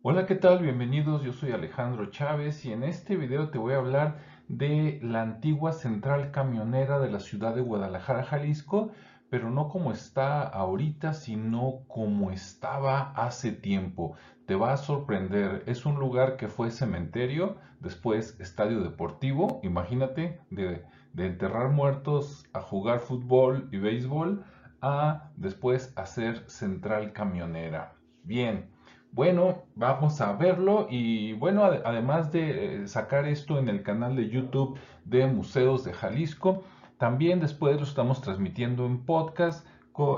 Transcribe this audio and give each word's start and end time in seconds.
Hola, 0.00 0.26
¿qué 0.26 0.36
tal? 0.36 0.62
Bienvenidos, 0.62 1.24
yo 1.24 1.32
soy 1.32 1.50
Alejandro 1.50 2.06
Chávez 2.06 2.64
y 2.64 2.72
en 2.72 2.84
este 2.84 3.16
video 3.16 3.50
te 3.50 3.58
voy 3.58 3.74
a 3.74 3.78
hablar 3.78 4.18
de 4.46 5.00
la 5.02 5.22
antigua 5.22 5.72
central 5.72 6.30
camionera 6.30 7.00
de 7.00 7.10
la 7.10 7.18
ciudad 7.18 7.52
de 7.56 7.62
Guadalajara, 7.62 8.22
Jalisco, 8.22 8.92
pero 9.28 9.50
no 9.50 9.68
como 9.68 9.90
está 9.90 10.42
ahorita, 10.42 11.14
sino 11.14 11.80
como 11.88 12.30
estaba 12.30 13.10
hace 13.16 13.50
tiempo. 13.50 14.14
Te 14.46 14.54
va 14.54 14.72
a 14.72 14.76
sorprender, 14.76 15.64
es 15.66 15.84
un 15.84 15.98
lugar 15.98 16.36
que 16.36 16.46
fue 16.46 16.70
cementerio, 16.70 17.56
después 17.80 18.38
estadio 18.38 18.82
deportivo, 18.82 19.58
imagínate, 19.64 20.40
de, 20.50 20.84
enterrar 21.16 21.70
muertos 21.70 22.46
a 22.52 22.60
jugar 22.60 23.00
fútbol 23.00 23.68
y 23.72 23.78
béisbol, 23.78 24.44
a 24.80 25.32
después 25.36 25.92
hacer 25.96 26.48
central 26.48 27.12
camionera. 27.12 27.96
Bien. 28.22 28.77
Bueno, 29.12 29.62
vamos 29.74 30.20
a 30.20 30.34
verlo 30.34 30.86
y 30.90 31.32
bueno, 31.32 31.64
además 31.64 32.30
de 32.30 32.82
eh, 32.82 32.88
sacar 32.88 33.26
esto 33.26 33.58
en 33.58 33.68
el 33.68 33.82
canal 33.82 34.14
de 34.14 34.28
YouTube 34.28 34.78
de 35.04 35.26
Museos 35.26 35.84
de 35.84 35.92
Jalisco, 35.92 36.62
también 36.98 37.40
después 37.40 37.76
lo 37.76 37.84
estamos 37.84 38.20
transmitiendo 38.20 38.86
en 38.86 39.04
podcast, 39.04 39.66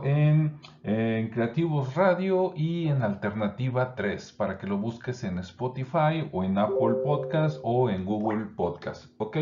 en, 0.04 0.58
en, 0.82 1.30
Creativos 1.30 1.94
Radio 1.94 2.52
y 2.54 2.88
en 2.88 3.02
Alternativa 3.02 3.94
3 3.94 4.32
para 4.32 4.58
que 4.58 4.66
lo 4.66 4.76
busques 4.76 5.24
en 5.24 5.38
Spotify 5.38 6.28
o 6.32 6.44
en 6.44 6.58
Apple 6.58 6.96
Podcast 7.02 7.58
o 7.62 7.88
en 7.88 8.04
Google 8.04 8.44
Podcast. 8.56 9.06
¿Ok? 9.16 9.38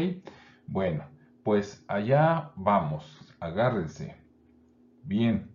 Bueno, 0.69 1.05
pues 1.42 1.84
allá 1.89 2.53
vamos. 2.55 3.34
Agárrense. 3.41 4.17
Bien. 5.03 5.48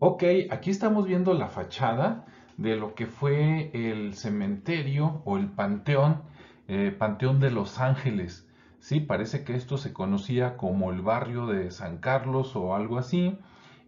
Ok, 0.00 0.22
aquí 0.50 0.70
estamos 0.70 1.06
viendo 1.08 1.34
la 1.34 1.48
fachada 1.48 2.24
de 2.56 2.76
lo 2.76 2.94
que 2.94 3.06
fue 3.06 3.72
el 3.74 4.14
cementerio 4.14 5.22
o 5.24 5.38
el 5.38 5.48
panteón, 5.48 6.22
eh, 6.68 6.94
Panteón 6.96 7.40
de 7.40 7.50
Los 7.50 7.80
Ángeles. 7.80 8.46
Sí, 8.78 9.00
parece 9.00 9.42
que 9.42 9.56
esto 9.56 9.76
se 9.76 9.92
conocía 9.92 10.56
como 10.56 10.92
el 10.92 11.02
barrio 11.02 11.46
de 11.46 11.72
San 11.72 11.98
Carlos 11.98 12.54
o 12.54 12.76
algo 12.76 12.96
así. 12.96 13.38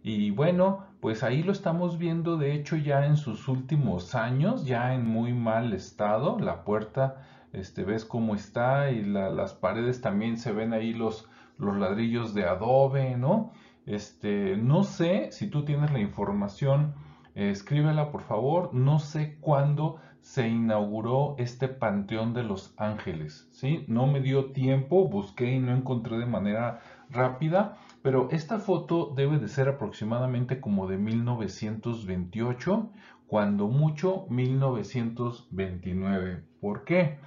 Y 0.03 0.31
bueno, 0.31 0.83
pues 0.99 1.23
ahí 1.23 1.43
lo 1.43 1.53
estamos 1.53 1.97
viendo, 1.97 2.35
de 2.35 2.55
hecho 2.55 2.75
ya 2.75 3.05
en 3.05 3.15
sus 3.15 3.47
últimos 3.47 4.13
años, 4.13 4.65
ya 4.65 4.93
en 4.93 5.07
muy 5.07 5.31
mal 5.31 5.71
estado. 5.71 6.37
La 6.39 6.65
puerta, 6.65 7.25
este, 7.53 7.85
ves 7.85 8.03
cómo 8.03 8.35
está 8.35 8.91
y 8.91 9.01
las 9.01 9.53
paredes 9.53 10.01
también 10.01 10.37
se 10.37 10.51
ven 10.51 10.73
ahí 10.73 10.91
los, 10.93 11.29
los 11.57 11.77
ladrillos 11.77 12.33
de 12.33 12.43
adobe, 12.47 13.15
¿no? 13.15 13.53
Este, 13.85 14.57
no 14.57 14.83
sé 14.83 15.31
si 15.31 15.47
tú 15.47 15.65
tienes 15.65 15.91
la 15.91 15.99
información, 15.99 16.93
escríbela 17.35 18.11
por 18.11 18.21
favor. 18.21 18.73
No 18.73 18.99
sé 18.99 19.37
cuándo 19.39 19.97
se 20.21 20.47
inauguró 20.47 21.35
este 21.39 21.67
Panteón 21.67 22.33
de 22.33 22.43
los 22.43 22.73
Ángeles, 22.77 23.49
¿sí? 23.51 23.83
No 23.87 24.07
me 24.07 24.21
dio 24.21 24.51
tiempo, 24.51 25.09
busqué 25.09 25.55
y 25.55 25.59
no 25.59 25.75
encontré 25.75 26.19
de 26.19 26.27
manera 26.27 26.81
rápida, 27.09 27.77
pero 28.01 28.29
esta 28.31 28.59
foto 28.59 29.13
debe 29.15 29.39
de 29.39 29.47
ser 29.47 29.67
aproximadamente 29.67 30.61
como 30.61 30.87
de 30.87 30.97
1928, 30.97 32.91
cuando 33.27 33.67
mucho 33.67 34.25
1929. 34.29 36.43
¿Por 36.59 36.83
qué? 36.83 37.19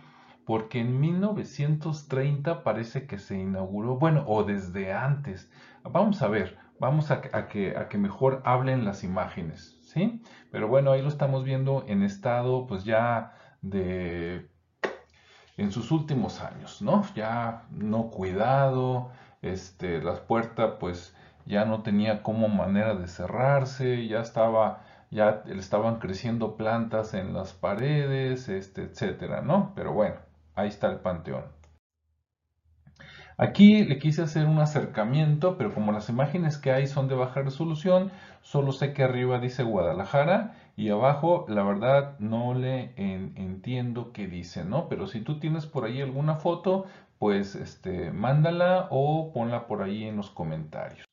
Porque 0.45 0.81
en 0.81 1.00
1930 1.00 2.62
parece 2.62 3.06
que 3.06 3.19
se 3.19 3.39
inauguró, 3.39 3.97
bueno, 3.97 4.25
o 4.27 4.45
desde 4.45 4.92
antes. 4.92 5.51
Vamos 5.83 6.20
a 6.23 6.28
ver, 6.28 6.59
vamos 6.78 7.11
a, 7.11 7.20
que, 7.20 7.77
a 7.77 7.89
que 7.89 7.98
mejor 7.98 8.42
hablen 8.45 8.84
las 8.84 9.05
imágenes, 9.05 9.78
¿sí? 9.83 10.23
Pero 10.51 10.69
bueno, 10.69 10.92
ahí 10.92 11.03
lo 11.03 11.09
estamos 11.09 11.45
viendo 11.45 11.84
en 11.89 12.03
estado, 12.03 12.67
pues 12.67 12.84
ya 12.84 13.33
de, 13.62 14.51
en 15.56 15.73
sus 15.73 15.91
últimos 15.91 16.41
años, 16.41 16.83
¿no? 16.83 17.05
Ya 17.14 17.64
no 17.70 18.11
cuidado, 18.11 19.11
este, 19.42 20.02
las 20.02 20.20
puertas, 20.20 20.74
pues 20.80 21.14
ya 21.47 21.64
no 21.64 21.83
tenía 21.83 22.23
como 22.23 22.48
manera 22.48 22.95
de 22.95 23.07
cerrarse, 23.07 24.07
ya 24.08 24.20
estaba, 24.20 24.83
ya 25.11 25.42
estaban 25.47 25.98
creciendo 25.98 26.57
plantas 26.57 27.14
en 27.14 27.35
las 27.35 27.52
paredes, 27.52 28.48
este, 28.48 28.83
etcétera, 28.83 29.42
¿no? 29.42 29.73
Pero 29.74 29.92
bueno, 29.92 30.17
ahí 30.55 30.69
está 30.69 30.89
el 30.91 31.01
panteón. 31.01 31.45
Aquí 33.37 33.85
le 33.85 33.98
quise 33.98 34.23
hacer 34.23 34.47
un 34.47 34.61
acercamiento, 34.61 35.59
pero 35.59 35.75
como 35.75 35.91
las 35.91 36.09
imágenes 36.09 36.57
que 36.57 36.70
hay 36.70 36.87
son 36.87 37.09
de 37.09 37.17
baja 37.17 37.42
resolución, 37.42 38.13
solo 38.42 38.70
sé 38.70 38.92
que 38.92 39.03
arriba 39.03 39.41
dice 39.41 39.65
Guadalajara 39.65 40.55
y 40.77 40.91
abajo 40.91 41.45
la 41.48 41.65
verdad 41.65 42.17
no 42.20 42.55
le 42.55 42.92
entiendo 42.97 44.13
qué 44.13 44.29
dice, 44.29 44.65
¿no? 44.65 44.89
Pero 44.89 45.09
si 45.09 45.20
tú 45.20 45.41
tienes 45.41 45.67
por 45.67 45.85
ahí 45.85 46.01
alguna 46.01 46.37
foto, 46.37 46.86
pues 47.19 47.57
este, 47.57 48.13
mándala 48.13 48.86
o 48.91 49.33
ponla 49.33 49.67
por 49.67 49.83
ahí 49.83 50.05
en 50.05 50.17
los 50.17 50.31
comentarios. 50.31 51.05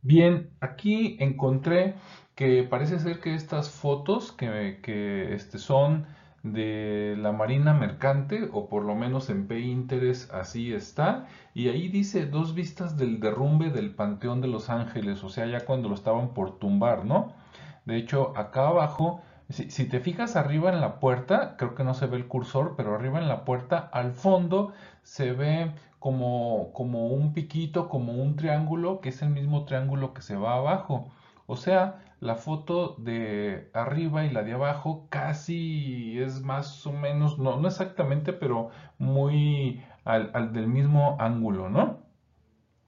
Bien, 0.00 0.50
aquí 0.60 1.18
encontré 1.20 1.94
que 2.34 2.62
parece 2.62 2.98
ser 3.00 3.20
que 3.20 3.34
estas 3.34 3.68
fotos 3.68 4.32
que, 4.32 4.80
que 4.82 5.34
este, 5.34 5.58
son 5.58 6.06
de 6.52 7.16
la 7.18 7.32
Marina 7.32 7.74
Mercante, 7.74 8.48
o 8.52 8.68
por 8.68 8.84
lo 8.84 8.94
menos 8.94 9.30
en 9.30 9.46
Pinterest 9.46 10.32
así 10.32 10.72
está, 10.72 11.26
y 11.54 11.68
ahí 11.68 11.88
dice 11.88 12.26
dos 12.26 12.54
vistas 12.54 12.96
del 12.96 13.20
derrumbe 13.20 13.70
del 13.70 13.94
Panteón 13.94 14.40
de 14.40 14.48
los 14.48 14.70
Ángeles, 14.70 15.24
o 15.24 15.28
sea, 15.28 15.46
ya 15.46 15.64
cuando 15.64 15.88
lo 15.88 15.94
estaban 15.94 16.34
por 16.34 16.58
tumbar, 16.58 17.04
¿no? 17.04 17.32
De 17.84 17.96
hecho, 17.96 18.36
acá 18.36 18.68
abajo, 18.68 19.22
si, 19.48 19.84
te 19.86 20.00
fijas 20.00 20.36
arriba 20.36 20.70
en 20.72 20.80
la 20.80 21.00
puerta, 21.00 21.56
creo 21.56 21.74
que 21.74 21.84
no 21.84 21.94
se 21.94 22.06
ve 22.06 22.18
el 22.18 22.28
cursor, 22.28 22.74
pero 22.76 22.94
arriba 22.94 23.18
en 23.18 23.28
la 23.28 23.44
puerta, 23.44 23.78
al 23.92 24.12
fondo, 24.12 24.72
se 25.02 25.32
ve 25.32 25.72
como, 25.98 26.72
como 26.74 27.08
un 27.08 27.32
piquito, 27.32 27.88
como 27.88 28.12
un 28.12 28.36
triángulo, 28.36 29.00
que 29.00 29.08
es 29.08 29.22
el 29.22 29.30
mismo 29.30 29.64
triángulo 29.64 30.12
que 30.12 30.22
se 30.22 30.36
va 30.36 30.54
abajo. 30.54 31.10
O 31.46 31.56
sea, 31.56 32.02
la 32.20 32.34
foto 32.36 32.96
de 32.98 33.70
arriba 33.74 34.24
y 34.24 34.30
la 34.30 34.42
de 34.42 34.52
abajo 34.54 35.06
casi 35.10 36.18
es 36.18 36.42
más 36.42 36.86
o 36.86 36.92
menos, 36.92 37.38
no, 37.38 37.58
no 37.58 37.68
exactamente, 37.68 38.32
pero 38.32 38.70
muy 38.98 39.84
al, 40.04 40.52
del 40.52 40.68
mismo 40.68 41.16
ángulo, 41.20 41.68
¿no? 41.68 41.98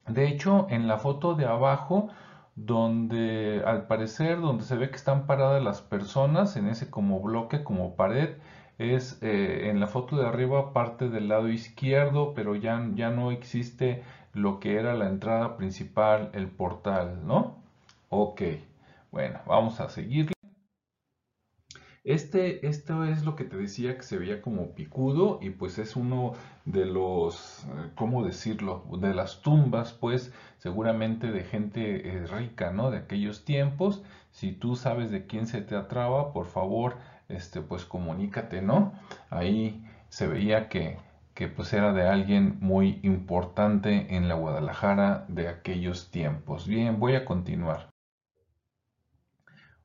De 0.08 0.26
hecho, 0.28 0.66
en 0.70 0.88
la 0.88 0.98
foto 0.98 1.34
de 1.34 1.46
abajo, 1.46 2.08
donde 2.56 3.62
al 3.64 3.86
parecer, 3.86 4.40
donde 4.40 4.64
se 4.64 4.76
ve 4.76 4.90
que 4.90 4.96
están 4.96 5.26
paradas 5.26 5.62
las 5.62 5.80
personas, 5.82 6.56
en 6.56 6.68
ese 6.68 6.90
como 6.90 7.20
bloque, 7.20 7.62
como 7.64 7.96
pared, 7.96 8.36
es 8.78 9.18
eh, 9.22 9.68
en 9.70 9.78
la 9.80 9.86
foto 9.86 10.16
de 10.16 10.26
arriba 10.26 10.72
parte 10.72 11.08
del 11.08 11.28
lado 11.28 11.48
izquierdo, 11.48 12.34
pero 12.34 12.56
ya, 12.56 12.82
ya 12.94 13.10
no 13.10 13.30
existe 13.30 14.02
lo 14.32 14.58
que 14.60 14.76
era 14.76 14.94
la 14.94 15.08
entrada 15.08 15.56
principal, 15.56 16.30
el 16.32 16.48
portal, 16.48 17.26
¿no? 17.26 17.56
Ok. 18.08 18.42
Bueno, 19.12 19.40
vamos 19.46 19.80
a 19.80 19.88
seguirle. 19.88 20.32
Este, 22.04 22.66
esto 22.66 23.04
es 23.04 23.24
lo 23.24 23.36
que 23.36 23.44
te 23.44 23.56
decía 23.56 23.96
que 23.96 24.02
se 24.02 24.18
veía 24.18 24.40
como 24.42 24.74
picudo 24.74 25.38
y 25.42 25.50
pues 25.50 25.78
es 25.78 25.96
uno 25.96 26.32
de 26.66 26.84
los, 26.86 27.64
eh, 27.64 27.90
¿cómo 27.94 28.24
decirlo? 28.24 28.84
De 29.00 29.14
las 29.14 29.40
tumbas, 29.42 29.92
pues 29.94 30.32
seguramente 30.58 31.30
de 31.30 31.42
gente 31.44 32.08
eh, 32.08 32.26
rica, 32.26 32.70
¿no? 32.70 32.90
De 32.90 32.98
aquellos 32.98 33.44
tiempos. 33.44 34.02
Si 34.30 34.52
tú 34.52 34.76
sabes 34.76 35.10
de 35.10 35.26
quién 35.26 35.46
se 35.46 35.60
te 35.62 35.76
atraba, 35.76 36.32
por 36.32 36.46
favor, 36.46 36.96
este, 37.28 37.60
pues 37.62 37.84
comunícate, 37.84 38.62
¿no? 38.62 38.92
Ahí 39.30 39.84
se 40.08 40.26
veía 40.26 40.68
que, 40.68 40.98
que 41.34 41.48
pues 41.48 41.72
era 41.72 41.92
de 41.92 42.06
alguien 42.08 42.56
muy 42.60 43.00
importante 43.02 44.16
en 44.16 44.28
la 44.28 44.34
Guadalajara 44.34 45.24
de 45.28 45.48
aquellos 45.48 46.10
tiempos. 46.10 46.66
Bien, 46.66 46.98
voy 47.00 47.14
a 47.14 47.24
continuar. 47.24 47.89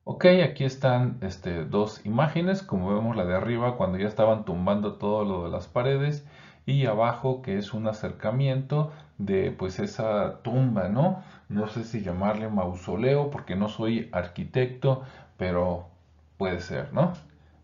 Ok, 0.07 0.25
aquí 0.43 0.66
están 0.66 1.17
este, 1.21 1.65
dos 1.65 2.06
imágenes, 2.06 2.62
como 2.62 2.94
vemos 2.94 3.15
la 3.15 3.25
de 3.25 3.33
arriba 3.33 3.75
cuando 3.75 3.97
ya 3.97 4.07
estaban 4.07 4.45
tumbando 4.45 4.94
todo 4.97 5.25
lo 5.25 5.45
de 5.45 5.50
las 5.50 5.65
paredes 5.65 6.27
y 6.68 6.85
abajo 6.85 7.41
que 7.41 7.57
es 7.57 7.74
un 7.74 7.88
acercamiento 7.88 8.91
de 9.18 9.50
pues 9.50 9.80
esa 9.80 10.44
tumba, 10.44 10.89
¿no? 10.89 11.24
No 11.50 11.68
sé 11.68 11.83
si 11.83 12.03
llamarle 12.03 12.50
mausoleo 12.50 13.31
porque 13.31 13.56
no 13.56 13.68
soy 13.68 14.09
arquitecto, 14.12 15.01
pero 15.38 15.89
puede 16.38 16.59
ser, 16.59 16.94
¿no? 16.94 17.13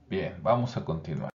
Bien, 0.09 0.33
vamos 0.41 0.77
a 0.77 0.83
continuar. 0.83 1.29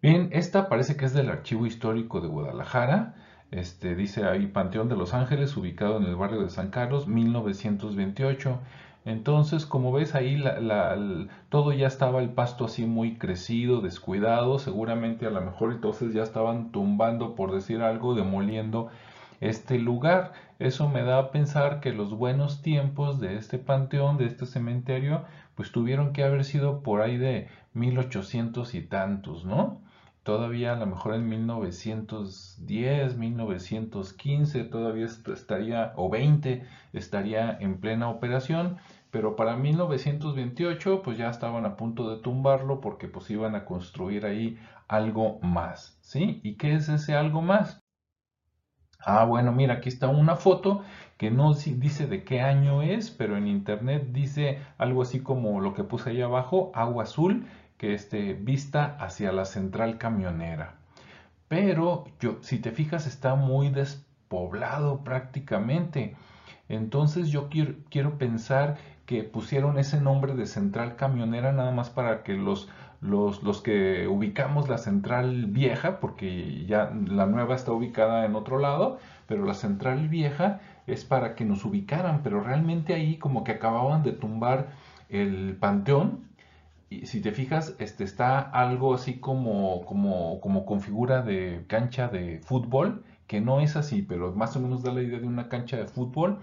Bien, 0.00 0.30
esta 0.32 0.70
parece 0.70 0.96
que 0.96 1.04
es 1.04 1.12
del 1.12 1.28
Archivo 1.28 1.66
Histórico 1.66 2.22
de 2.22 2.28
Guadalajara. 2.28 3.14
Este, 3.50 3.94
dice 3.94 4.24
ahí 4.24 4.46
Panteón 4.46 4.88
de 4.88 4.96
los 4.96 5.12
Ángeles, 5.12 5.54
ubicado 5.56 5.98
en 5.98 6.04
el 6.04 6.16
barrio 6.16 6.40
de 6.40 6.48
San 6.48 6.70
Carlos, 6.70 7.08
1928. 7.08 8.58
Entonces, 9.04 9.64
como 9.66 9.92
ves 9.92 10.14
ahí, 10.14 10.42
todo 11.48 11.72
ya 11.72 11.86
estaba 11.86 12.20
el 12.20 12.30
pasto 12.30 12.66
así 12.66 12.84
muy 12.84 13.16
crecido, 13.16 13.80
descuidado, 13.80 14.58
seguramente 14.58 15.26
a 15.26 15.30
lo 15.30 15.40
mejor 15.40 15.72
entonces 15.72 16.12
ya 16.12 16.22
estaban 16.22 16.70
tumbando, 16.70 17.34
por 17.34 17.52
decir 17.52 17.80
algo, 17.82 18.14
demoliendo 18.14 18.90
este 19.40 19.78
lugar. 19.78 20.32
Eso 20.58 20.88
me 20.88 21.02
da 21.02 21.18
a 21.18 21.30
pensar 21.30 21.80
que 21.80 21.92
los 21.92 22.14
buenos 22.14 22.60
tiempos 22.60 23.20
de 23.20 23.36
este 23.36 23.58
panteón, 23.58 24.18
de 24.18 24.26
este 24.26 24.44
cementerio, 24.44 25.24
pues 25.54 25.72
tuvieron 25.72 26.12
que 26.12 26.22
haber 26.22 26.44
sido 26.44 26.82
por 26.82 27.00
ahí 27.00 27.16
de 27.16 27.48
1800 27.72 28.74
y 28.74 28.82
tantos, 28.82 29.44
¿no? 29.46 29.80
Todavía 30.22 30.74
a 30.74 30.76
lo 30.76 30.86
mejor 30.86 31.14
en 31.14 31.28
1910, 31.28 33.16
1915, 33.16 34.64
todavía 34.64 35.06
estaría, 35.06 35.92
o 35.96 36.10
20, 36.10 36.62
estaría 36.92 37.56
en 37.58 37.80
plena 37.80 38.10
operación, 38.10 38.76
pero 39.10 39.34
para 39.34 39.56
1928 39.56 41.02
pues 41.02 41.16
ya 41.18 41.30
estaban 41.30 41.64
a 41.64 41.76
punto 41.76 42.10
de 42.14 42.22
tumbarlo 42.22 42.80
porque 42.80 43.08
pues 43.08 43.30
iban 43.30 43.54
a 43.54 43.64
construir 43.64 44.26
ahí 44.26 44.58
algo 44.88 45.40
más, 45.40 45.98
¿sí? 46.02 46.40
¿Y 46.42 46.56
qué 46.56 46.74
es 46.74 46.88
ese 46.88 47.14
algo 47.14 47.40
más? 47.42 47.80
Ah, 49.02 49.24
bueno, 49.24 49.52
mira, 49.52 49.74
aquí 49.74 49.88
está 49.88 50.08
una 50.08 50.36
foto 50.36 50.82
que 51.16 51.30
no 51.30 51.54
dice 51.54 52.06
de 52.06 52.22
qué 52.24 52.42
año 52.42 52.82
es, 52.82 53.10
pero 53.10 53.36
en 53.36 53.46
internet 53.46 54.08
dice 54.12 54.58
algo 54.78 55.02
así 55.02 55.20
como 55.20 55.60
lo 55.60 55.72
que 55.74 55.84
puse 55.84 56.10
ahí 56.10 56.20
abajo, 56.20 56.70
agua 56.74 57.04
azul, 57.04 57.46
que 57.80 57.94
esté 57.94 58.34
vista 58.34 58.98
hacia 59.00 59.32
la 59.32 59.46
central 59.46 59.96
camionera. 59.96 60.74
Pero 61.48 62.04
yo, 62.20 62.36
si 62.42 62.58
te 62.58 62.72
fijas, 62.72 63.06
está 63.06 63.36
muy 63.36 63.70
despoblado 63.70 65.02
prácticamente. 65.02 66.14
Entonces 66.68 67.28
yo 67.28 67.48
quiero, 67.48 67.76
quiero 67.88 68.18
pensar 68.18 68.76
que 69.06 69.22
pusieron 69.24 69.78
ese 69.78 69.98
nombre 69.98 70.34
de 70.34 70.44
central 70.44 70.96
camionera 70.96 71.52
nada 71.52 71.70
más 71.70 71.88
para 71.88 72.22
que 72.22 72.34
los, 72.34 72.68
los, 73.00 73.42
los, 73.42 73.62
que 73.62 74.06
ubicamos 74.08 74.68
la 74.68 74.76
central 74.76 75.46
vieja, 75.46 76.00
porque 76.00 76.66
ya 76.66 76.92
la 77.06 77.24
nueva 77.24 77.54
está 77.54 77.72
ubicada 77.72 78.26
en 78.26 78.36
otro 78.36 78.58
lado, 78.58 78.98
pero 79.26 79.46
la 79.46 79.54
central 79.54 80.10
vieja 80.10 80.60
es 80.86 81.06
para 81.06 81.34
que 81.34 81.46
nos 81.46 81.64
ubicaran, 81.64 82.22
pero 82.22 82.42
realmente 82.42 82.92
ahí 82.92 83.16
como 83.16 83.42
que 83.42 83.52
acababan 83.52 84.02
de 84.02 84.12
tumbar 84.12 84.68
el 85.08 85.56
panteón 85.58 86.29
y 86.90 87.06
si 87.06 87.20
te 87.20 87.30
fijas, 87.30 87.76
este 87.78 88.02
está 88.02 88.40
algo 88.40 88.94
así 88.94 89.20
como, 89.20 89.84
como, 89.86 90.40
como 90.40 90.66
con 90.66 90.80
figura 90.80 91.22
de 91.22 91.64
cancha 91.68 92.08
de 92.08 92.40
fútbol, 92.40 93.04
que 93.28 93.40
no 93.40 93.60
es 93.60 93.76
así, 93.76 94.02
pero 94.02 94.32
más 94.32 94.56
o 94.56 94.60
menos 94.60 94.82
da 94.82 94.92
la 94.92 95.00
idea 95.00 95.20
de 95.20 95.28
una 95.28 95.48
cancha 95.48 95.76
de 95.76 95.86
fútbol. 95.86 96.40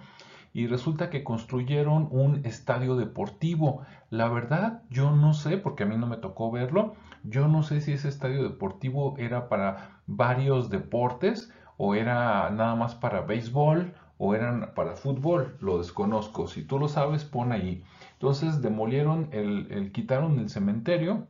Y 0.54 0.68
resulta 0.68 1.10
que 1.10 1.26
construyeron 1.26 2.08
un 2.12 2.46
estadio 2.46 2.96
deportivo. 2.96 3.82
La 4.10 4.30
verdad, 4.30 4.84
yo 4.90 5.12
no 5.12 5.34
sé, 5.34 5.58
porque 5.58 5.84
a 5.84 5.86
mí 5.86 5.98
no 5.98 6.08
me 6.08 6.16
tocó 6.16 6.50
verlo. 6.50 6.96
Yo 7.24 7.50
no 7.50 7.62
sé 7.62 7.82
si 7.82 7.92
ese 7.92 8.08
estadio 8.08 8.42
deportivo 8.42 9.16
era 9.18 9.50
para 9.50 10.00
varios 10.08 10.70
deportes 10.70 11.52
o 11.76 11.94
era 11.94 12.50
nada 12.52 12.76
más 12.76 12.96
para 12.96 13.22
béisbol 13.22 13.94
o 14.18 14.34
eran 14.34 14.72
para 14.76 14.96
fútbol. 14.96 15.58
Lo 15.60 15.80
desconozco. 15.80 16.48
Si 16.48 16.64
tú 16.64 16.80
lo 16.80 16.88
sabes, 16.88 17.26
pon 17.26 17.52
ahí. 17.52 17.84
Entonces 18.18 18.64
demolieron, 18.64 19.30
el, 19.32 19.92
quitaron 19.94 20.40
el 20.40 20.50
cementerio 20.50 21.28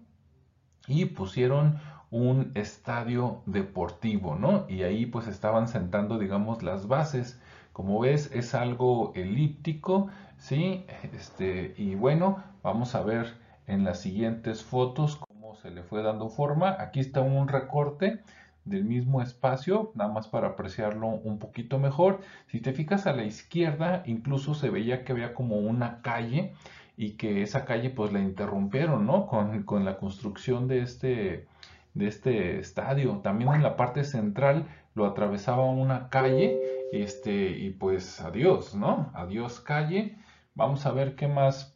y 0.88 1.04
pusieron 1.06 1.80
un 2.12 2.54
estadio 2.56 3.42
deportivo, 3.46 4.36
¿no? 4.36 4.66
Y 4.70 4.84
ahí 4.84 5.06
pues 5.06 5.28
estaban 5.28 5.68
sentando, 5.68 6.18
digamos, 6.18 6.64
las 6.64 6.88
bases. 6.88 7.42
Como 7.74 8.00
ves, 8.00 8.32
es 8.34 8.56
algo 8.56 9.12
elíptico, 9.16 10.08
¿sí? 10.38 10.86
Este, 11.14 11.76
y 11.78 11.96
bueno, 11.96 12.42
vamos 12.64 12.96
a 12.96 13.04
ver 13.04 13.36
en 13.68 13.84
las 13.84 14.00
siguientes 14.00 14.64
fotos 14.64 15.18
cómo 15.18 15.56
se 15.56 15.72
le 15.72 15.84
fue 15.84 16.02
dando 16.04 16.30
forma. 16.30 16.78
Aquí 16.80 17.02
está 17.02 17.20
un 17.20 17.50
recorte 17.50 18.22
del 18.70 18.86
mismo 18.86 19.22
espacio, 19.22 19.92
nada 19.96 20.12
más 20.12 20.28
para 20.28 20.50
apreciarlo 20.50 21.08
un 21.08 21.40
poquito 21.40 21.80
mejor. 21.80 22.20
Si 22.48 22.60
te 22.60 22.74
fijas 22.74 23.08
a 23.08 23.14
la 23.14 23.24
izquierda, 23.24 24.04
incluso 24.06 24.54
se 24.54 24.70
veía 24.70 25.04
que 25.04 25.12
había 25.12 25.34
como 25.34 25.58
una 25.58 26.02
calle 26.02 26.54
y 26.98 27.12
que 27.12 27.44
esa 27.44 27.66
calle 27.66 27.90
pues 27.92 28.12
la 28.12 28.20
interrumpieron, 28.20 29.06
¿no? 29.06 29.28
Con, 29.28 29.86
la 29.86 29.98
construcción 29.98 30.68
de 30.68 30.82
este, 30.82 31.48
de 31.94 32.08
este 32.08 32.60
estadio. 32.60 33.20
También 33.20 33.54
en 33.54 33.64
la 33.64 33.78
parte 33.78 34.04
central 34.04 34.68
lo 34.96 35.06
atravesaba 35.06 35.66
una 35.66 36.10
calle, 36.10 36.60
este, 36.92 37.52
y 37.52 37.70
pues 37.70 38.20
adiós, 38.22 38.76
¿no? 38.76 39.12
Adiós 39.14 39.60
calle. 39.60 40.18
Vamos 40.56 40.88
a 40.88 40.92
ver 40.92 41.16
qué 41.16 41.28
más, 41.28 41.76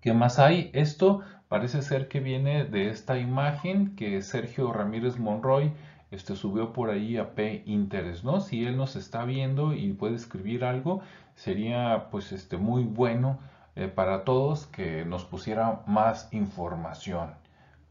qué 0.00 0.12
más 0.14 0.38
hay. 0.38 0.70
Esto 0.72 1.20
parece 1.50 1.82
ser 1.82 2.06
que 2.06 2.20
viene 2.20 2.64
de 2.64 2.90
esta 2.90 3.18
imagen 3.18 3.96
que 3.96 4.22
Sergio 4.22 4.72
Ramírez 4.72 5.18
Monroy 5.18 5.72
este, 6.12 6.36
subió 6.36 6.72
por 6.72 6.90
ahí 6.90 7.16
a 7.16 7.34
P 7.34 7.64
Interest, 7.66 8.22
¿no? 8.22 8.40
Si 8.40 8.64
él 8.64 8.76
nos 8.76 8.94
está 8.94 9.24
viendo 9.24 9.74
y 9.74 9.92
puede 9.92 10.14
escribir 10.14 10.64
algo, 10.64 11.00
sería 11.34 12.06
pues 12.12 12.30
este 12.30 12.56
muy 12.56 12.84
bueno 12.84 13.40
eh, 13.74 13.88
para 13.88 14.22
todos 14.22 14.68
que 14.68 15.04
nos 15.04 15.24
pusiera 15.24 15.82
más 15.88 16.32
información. 16.32 17.34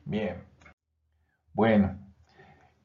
Bien. 0.06 0.38
Bueno, 1.54 1.98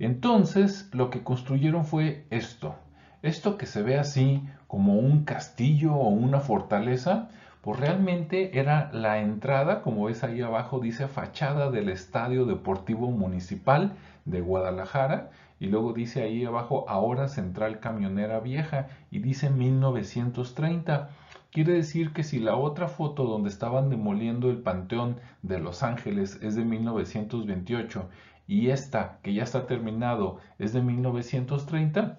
entonces 0.01 0.91
lo 0.93 1.09
que 1.09 1.23
construyeron 1.23 1.85
fue 1.85 2.27
esto. 2.31 2.75
Esto 3.23 3.59
que 3.59 3.67
se 3.67 3.83
ve 3.83 3.97
así 3.97 4.43
como 4.67 4.95
un 4.95 5.25
castillo 5.25 5.95
o 5.95 6.09
una 6.09 6.41
fortaleza, 6.41 7.29
pues 7.65 7.81
realmente 7.81 8.59
era 8.59 8.91
la 8.93 9.21
entrada, 9.21 9.81
como 9.81 10.05
ves 10.05 10.23
ahí 10.23 10.43
abajo, 10.43 10.81
dice 10.81 11.09
fachada 11.09 11.71
del 11.71 11.89
Estadio 11.89 12.45
Deportivo 12.45 13.11
Municipal 13.11 13.95
de 14.27 14.43
Guadalajara, 14.43 15.31
y 15.59 15.69
luego 15.69 15.95
dice 15.95 16.23
ahí 16.23 16.45
abajo 16.45 16.85
ahora 16.89 17.27
Central 17.27 17.81
Camionera 17.81 18.39
Vieja, 18.41 18.89
y 19.11 19.21
dice 19.21 19.49
1930. 19.49 21.09
Quiere 21.53 21.73
decir 21.73 22.13
que 22.13 22.23
si 22.23 22.39
la 22.39 22.55
otra 22.55 22.87
foto 22.87 23.25
donde 23.25 23.49
estaban 23.49 23.89
demoliendo 23.89 24.51
el 24.51 24.59
Panteón 24.59 25.17
de 25.41 25.59
Los 25.59 25.83
Ángeles 25.83 26.39
es 26.43 26.57
de 26.57 26.67
1928 26.67 28.11
y 28.47 28.69
esta, 28.69 29.21
que 29.23 29.33
ya 29.33 29.43
está 29.43 29.67
terminado, 29.67 30.39
es 30.59 30.75
de 30.75 30.83
1930, 30.83 32.19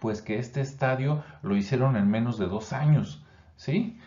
pues 0.00 0.20
que 0.20 0.40
este 0.40 0.62
estadio 0.62 1.22
lo 1.42 1.54
hicieron 1.54 1.94
en 1.94 2.10
menos 2.10 2.38
de 2.38 2.46
dos 2.46 2.72
años, 2.72 3.24
¿sí? 3.54 4.00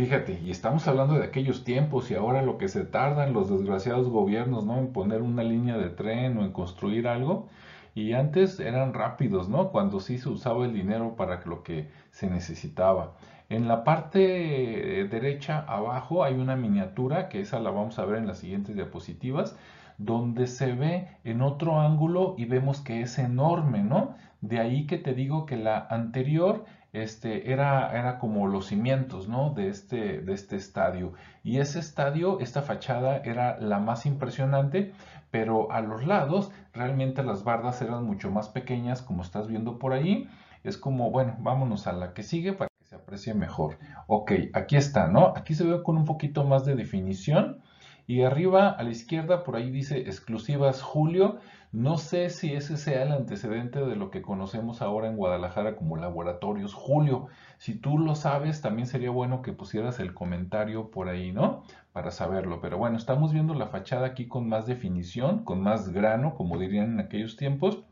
Fíjate, 0.00 0.40
y 0.42 0.50
estamos 0.50 0.88
hablando 0.88 1.16
de 1.16 1.24
aquellos 1.26 1.62
tiempos 1.62 2.10
y 2.10 2.14
ahora 2.14 2.40
lo 2.40 2.56
que 2.56 2.68
se 2.68 2.86
tardan 2.86 3.34
los 3.34 3.50
desgraciados 3.50 4.08
gobiernos, 4.08 4.64
¿no? 4.64 4.78
En 4.78 4.94
poner 4.94 5.20
una 5.20 5.42
línea 5.42 5.76
de 5.76 5.90
tren 5.90 6.38
o 6.38 6.42
en 6.46 6.52
construir 6.52 7.06
algo. 7.06 7.50
Y 7.94 8.14
antes 8.14 8.60
eran 8.60 8.94
rápidos, 8.94 9.50
¿no? 9.50 9.68
Cuando 9.68 10.00
sí 10.00 10.16
se 10.16 10.30
usaba 10.30 10.64
el 10.64 10.72
dinero 10.72 11.16
para 11.16 11.42
lo 11.44 11.62
que 11.62 11.90
se 12.12 12.30
necesitaba. 12.30 13.12
En 13.50 13.68
la 13.68 13.84
parte 13.84 14.18
derecha 15.10 15.66
abajo 15.68 16.24
hay 16.24 16.32
una 16.32 16.56
miniatura, 16.56 17.28
que 17.28 17.42
esa 17.42 17.60
la 17.60 17.70
vamos 17.70 17.98
a 17.98 18.06
ver 18.06 18.20
en 18.20 18.26
las 18.26 18.38
siguientes 18.38 18.76
diapositivas, 18.76 19.54
donde 19.98 20.46
se 20.46 20.72
ve 20.72 21.08
en 21.24 21.42
otro 21.42 21.78
ángulo 21.78 22.36
y 22.38 22.46
vemos 22.46 22.80
que 22.80 23.02
es 23.02 23.18
enorme, 23.18 23.82
¿no? 23.82 24.14
De 24.40 24.60
ahí 24.60 24.86
que 24.86 24.96
te 24.96 25.12
digo 25.12 25.44
que 25.44 25.58
la 25.58 25.86
anterior 25.90 26.64
este, 26.92 27.52
era, 27.52 27.96
era 27.96 28.18
como 28.18 28.48
los 28.48 28.66
cimientos, 28.66 29.28
¿no? 29.28 29.50
De 29.50 29.68
este, 29.68 30.20
de 30.20 30.32
este 30.32 30.56
estadio. 30.56 31.12
Y 31.42 31.58
ese 31.58 31.78
estadio, 31.78 32.40
esta 32.40 32.62
fachada 32.62 33.18
era 33.18 33.58
la 33.58 33.78
más 33.78 34.06
impresionante, 34.06 34.92
pero 35.30 35.70
a 35.72 35.80
los 35.80 36.06
lados 36.06 36.50
realmente 36.72 37.22
las 37.22 37.44
bardas 37.44 37.80
eran 37.82 38.04
mucho 38.04 38.30
más 38.30 38.48
pequeñas, 38.48 39.02
como 39.02 39.22
estás 39.22 39.46
viendo 39.46 39.78
por 39.78 39.92
ahí. 39.92 40.28
Es 40.64 40.76
como, 40.76 41.10
bueno, 41.10 41.36
vámonos 41.38 41.86
a 41.86 41.92
la 41.92 42.12
que 42.12 42.22
sigue 42.22 42.52
para 42.52 42.70
se 42.90 42.96
aprecie 42.96 43.34
mejor. 43.34 43.78
Ok, 44.08 44.32
aquí 44.52 44.74
está, 44.74 45.06
¿no? 45.06 45.32
Aquí 45.36 45.54
se 45.54 45.62
ve 45.64 45.80
con 45.84 45.96
un 45.96 46.04
poquito 46.04 46.42
más 46.44 46.64
de 46.64 46.74
definición. 46.74 47.60
Y 48.08 48.22
arriba 48.22 48.68
a 48.68 48.82
la 48.82 48.90
izquierda 48.90 49.44
por 49.44 49.54
ahí 49.54 49.70
dice 49.70 49.98
exclusivas 49.98 50.82
Julio. 50.82 51.38
No 51.72 51.98
sé 51.98 52.30
si 52.30 52.52
ese 52.52 52.76
sea 52.76 53.04
el 53.04 53.12
antecedente 53.12 53.78
de 53.80 53.94
lo 53.94 54.10
que 54.10 54.22
conocemos 54.22 54.82
ahora 54.82 55.06
en 55.08 55.16
Guadalajara 55.16 55.76
como 55.76 55.96
laboratorios 55.96 56.74
Julio. 56.74 57.28
Si 57.58 57.74
tú 57.76 57.96
lo 57.96 58.16
sabes, 58.16 58.60
también 58.60 58.88
sería 58.88 59.10
bueno 59.10 59.40
que 59.40 59.52
pusieras 59.52 60.00
el 60.00 60.12
comentario 60.12 60.90
por 60.90 61.08
ahí, 61.08 61.30
¿no? 61.30 61.62
Para 61.92 62.10
saberlo. 62.10 62.60
Pero 62.60 62.76
bueno, 62.76 62.96
estamos 62.96 63.32
viendo 63.32 63.54
la 63.54 63.68
fachada 63.68 64.08
aquí 64.08 64.26
con 64.26 64.48
más 64.48 64.66
definición, 64.66 65.44
con 65.44 65.60
más 65.60 65.90
grano, 65.90 66.34
como 66.34 66.58
dirían 66.58 66.94
en 66.94 67.00
aquellos 67.00 67.36
tiempos. 67.36 67.84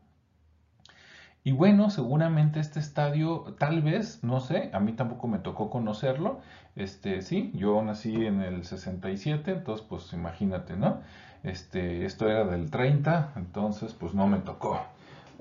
Y 1.43 1.53
bueno, 1.53 1.89
seguramente 1.89 2.59
este 2.59 2.79
estadio, 2.79 3.55
tal 3.57 3.81
vez, 3.81 4.23
no 4.23 4.41
sé, 4.41 4.69
a 4.73 4.79
mí 4.81 4.91
tampoco 4.93 5.27
me 5.27 5.39
tocó 5.39 5.69
conocerlo. 5.69 6.41
Este, 6.75 7.21
sí, 7.21 7.51
yo 7.55 7.81
nací 7.81 8.13
en 8.25 8.41
el 8.41 8.65
67, 8.65 9.51
entonces 9.51 9.85
pues 9.87 10.11
imagínate, 10.13 10.75
¿no? 10.75 11.01
Este, 11.43 12.05
esto 12.05 12.29
era 12.29 12.45
del 12.45 12.69
30, 12.69 13.33
entonces 13.35 13.93
pues 13.93 14.13
no 14.13 14.27
me 14.27 14.39
tocó. 14.39 14.79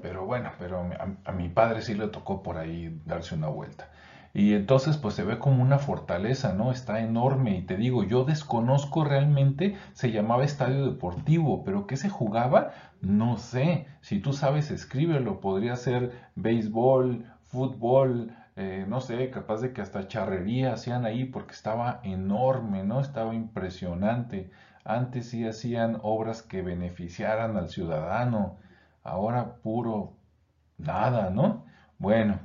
Pero 0.00 0.24
bueno, 0.26 0.50
pero 0.58 0.88
a, 1.24 1.32
mi 1.32 1.48
padre 1.48 1.82
sí 1.82 1.94
le 1.94 2.08
tocó 2.08 2.42
por 2.42 2.56
ahí 2.56 3.00
darse 3.04 3.34
una 3.34 3.48
vuelta. 3.48 3.88
Y 4.32 4.54
entonces 4.54 4.96
pues 4.96 5.14
se 5.14 5.24
ve 5.24 5.38
como 5.38 5.62
una 5.62 5.78
fortaleza, 5.78 6.52
¿no? 6.52 6.70
Está 6.70 7.00
enorme 7.00 7.56
y 7.58 7.62
te 7.62 7.76
digo, 7.76 8.04
yo 8.04 8.24
desconozco 8.24 9.04
realmente, 9.04 9.76
se 9.94 10.12
llamaba 10.12 10.44
estadio 10.44 10.86
deportivo, 10.86 11.64
pero 11.64 11.86
¿qué 11.86 11.96
se 11.96 12.08
jugaba? 12.10 12.70
No 13.00 13.38
sé. 13.38 13.86
Si 14.00 14.20
tú 14.20 14.32
sabes, 14.32 14.70
escríbelo. 14.70 15.40
Podría 15.40 15.74
ser 15.76 16.12
béisbol, 16.36 17.24
fútbol, 17.42 18.32
eh, 18.58 18.84
no 18.88 19.00
sé, 19.00 19.30
capaz 19.30 19.60
de 19.60 19.72
que 19.72 19.80
hasta 19.82 20.08
charrería 20.08 20.72
hacían 20.74 21.04
ahí 21.06 21.24
porque 21.24 21.54
estaba 21.54 22.00
enorme, 22.02 22.82
¿no? 22.84 23.00
Estaba 23.00 23.34
impresionante. 23.34 24.50
Antes 24.84 25.28
sí 25.30 25.46
hacían 25.46 25.98
obras 26.02 26.42
que 26.42 26.62
beneficiaran 26.62 27.56
al 27.56 27.68
ciudadano. 27.68 28.56
Ahora 29.04 29.56
puro 29.62 30.14
nada, 30.78 31.30
¿no? 31.30 31.64
Bueno. 31.98 32.40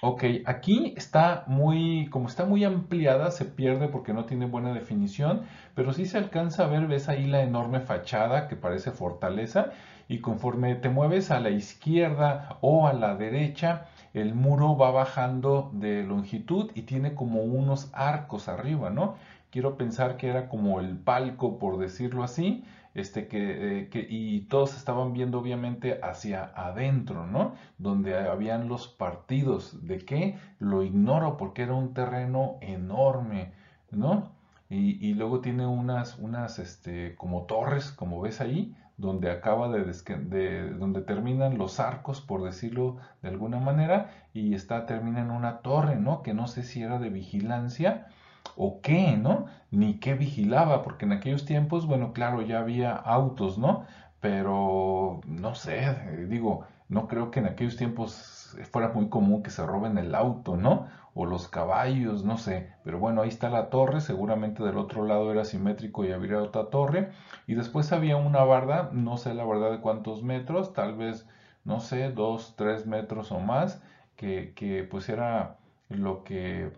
Ok, 0.00 0.24
aquí 0.46 0.94
está 0.96 1.42
muy, 1.46 2.08
como 2.10 2.28
está 2.28 2.44
muy 2.44 2.64
ampliada, 2.64 3.30
se 3.32 3.44
pierde 3.44 3.88
porque 3.88 4.12
no 4.12 4.26
tiene 4.26 4.46
buena 4.46 4.72
definición, 4.72 5.42
pero 5.74 5.92
sí 5.92 6.06
se 6.06 6.18
alcanza 6.18 6.64
a 6.64 6.66
ver, 6.68 6.86
ves 6.86 7.08
ahí 7.08 7.26
la 7.26 7.42
enorme 7.42 7.80
fachada 7.80 8.46
que 8.48 8.54
parece 8.56 8.92
fortaleza 8.92 9.70
y 10.08 10.20
conforme 10.20 10.76
te 10.76 10.88
mueves 10.88 11.30
a 11.32 11.40
la 11.40 11.50
izquierda 11.50 12.58
o 12.60 12.86
a 12.86 12.92
la 12.92 13.16
derecha, 13.16 13.86
el 14.20 14.34
muro 14.34 14.76
va 14.76 14.90
bajando 14.90 15.70
de 15.72 16.02
longitud 16.02 16.70
y 16.74 16.82
tiene 16.82 17.14
como 17.14 17.42
unos 17.42 17.90
arcos 17.92 18.48
arriba, 18.48 18.90
¿no? 18.90 19.16
Quiero 19.50 19.76
pensar 19.76 20.16
que 20.16 20.28
era 20.28 20.48
como 20.48 20.80
el 20.80 20.98
palco, 20.98 21.58
por 21.58 21.78
decirlo 21.78 22.22
así, 22.22 22.64
este, 22.94 23.28
que, 23.28 23.82
eh, 23.92 24.06
y 24.10 24.40
todos 24.42 24.76
estaban 24.76 25.12
viendo 25.12 25.38
obviamente 25.38 26.00
hacia 26.02 26.52
adentro, 26.54 27.26
¿no? 27.26 27.54
Donde 27.78 28.16
habían 28.16 28.68
los 28.68 28.88
partidos. 28.88 29.86
¿De 29.86 29.98
qué? 29.98 30.36
Lo 30.58 30.82
ignoro 30.82 31.36
porque 31.36 31.62
era 31.62 31.74
un 31.74 31.94
terreno 31.94 32.58
enorme, 32.60 33.52
¿no? 33.90 34.32
Y, 34.70 35.14
luego 35.14 35.40
tiene 35.40 35.66
unas, 35.66 36.18
unas, 36.18 36.58
este, 36.58 37.14
como 37.16 37.44
torres, 37.44 37.90
como 37.90 38.20
ves 38.20 38.42
ahí, 38.42 38.76
donde 38.98 39.30
acaba 39.30 39.68
de, 39.68 39.84
de, 39.84 40.70
donde 40.70 41.00
terminan 41.02 41.56
los 41.56 41.80
arcos, 41.80 42.20
por 42.20 42.42
decirlo 42.42 42.98
de 43.22 43.28
alguna 43.28 43.58
manera, 43.58 44.10
y 44.34 44.54
está, 44.54 44.86
termina 44.86 45.20
en 45.20 45.30
una 45.30 45.58
torre, 45.58 45.96
¿no? 45.96 46.22
Que 46.22 46.34
no 46.34 46.48
sé 46.48 46.64
si 46.64 46.82
era 46.82 46.98
de 46.98 47.08
vigilancia 47.08 48.08
o 48.56 48.80
qué, 48.82 49.16
¿no? 49.16 49.46
Ni 49.70 49.94
qué 50.00 50.14
vigilaba, 50.14 50.82
porque 50.82 51.04
en 51.06 51.12
aquellos 51.12 51.44
tiempos, 51.44 51.86
bueno, 51.86 52.12
claro, 52.12 52.42
ya 52.42 52.58
había 52.58 52.92
autos, 52.92 53.56
¿no? 53.56 53.86
Pero, 54.20 55.20
no 55.26 55.54
sé, 55.54 56.26
digo, 56.28 56.66
no 56.88 57.06
creo 57.08 57.30
que 57.30 57.40
en 57.40 57.46
aquellos 57.46 57.76
tiempos 57.76 58.56
fuera 58.70 58.88
muy 58.88 59.08
común 59.08 59.42
que 59.42 59.50
se 59.50 59.66
roben 59.66 59.98
el 59.98 60.14
auto, 60.14 60.56
¿no? 60.56 60.86
O 61.14 61.26
los 61.26 61.48
caballos, 61.48 62.24
no 62.24 62.38
sé. 62.38 62.72
Pero 62.82 62.98
bueno, 62.98 63.22
ahí 63.22 63.28
está 63.28 63.50
la 63.50 63.68
torre, 63.70 64.00
seguramente 64.00 64.62
del 64.62 64.78
otro 64.78 65.04
lado 65.04 65.30
era 65.30 65.44
simétrico 65.44 66.04
y 66.04 66.12
habría 66.12 66.40
otra 66.42 66.70
torre. 66.70 67.10
Y 67.46 67.54
después 67.54 67.92
había 67.92 68.16
una 68.16 68.42
barda, 68.44 68.88
no 68.92 69.16
sé 69.16 69.34
la 69.34 69.44
verdad 69.44 69.70
de 69.70 69.80
cuántos 69.80 70.22
metros, 70.22 70.72
tal 70.72 70.96
vez, 70.96 71.26
no 71.64 71.80
sé, 71.80 72.10
dos, 72.10 72.54
tres 72.56 72.86
metros 72.86 73.32
o 73.32 73.40
más, 73.40 73.82
que, 74.16 74.52
que 74.54 74.84
pues 74.84 75.08
era 75.08 75.56
lo 75.88 76.24
que 76.24 76.72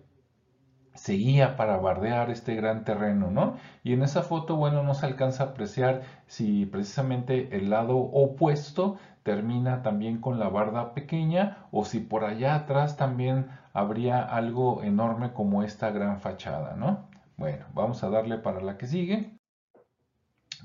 seguía 0.94 1.56
para 1.56 1.76
bardear 1.78 2.30
este 2.30 2.54
gran 2.54 2.84
terreno, 2.84 3.30
¿no? 3.30 3.54
Y 3.82 3.92
en 3.92 4.02
esa 4.02 4.22
foto, 4.22 4.56
bueno, 4.56 4.82
no 4.82 4.94
se 4.94 5.06
alcanza 5.06 5.44
a 5.44 5.46
apreciar 5.48 6.02
si 6.26 6.66
precisamente 6.66 7.56
el 7.56 7.70
lado 7.70 7.96
opuesto 7.96 8.96
termina 9.22 9.82
también 9.82 10.20
con 10.20 10.38
la 10.38 10.48
barda 10.48 10.94
pequeña 10.94 11.66
o 11.70 11.84
si 11.84 12.00
por 12.00 12.24
allá 12.24 12.54
atrás 12.54 12.96
también 12.96 13.48
habría 13.72 14.22
algo 14.22 14.82
enorme 14.82 15.32
como 15.32 15.62
esta 15.62 15.90
gran 15.90 16.20
fachada, 16.20 16.74
¿no? 16.76 17.08
Bueno, 17.36 17.64
vamos 17.74 18.02
a 18.04 18.10
darle 18.10 18.38
para 18.38 18.60
la 18.60 18.76
que 18.76 18.86
sigue. 18.86 19.30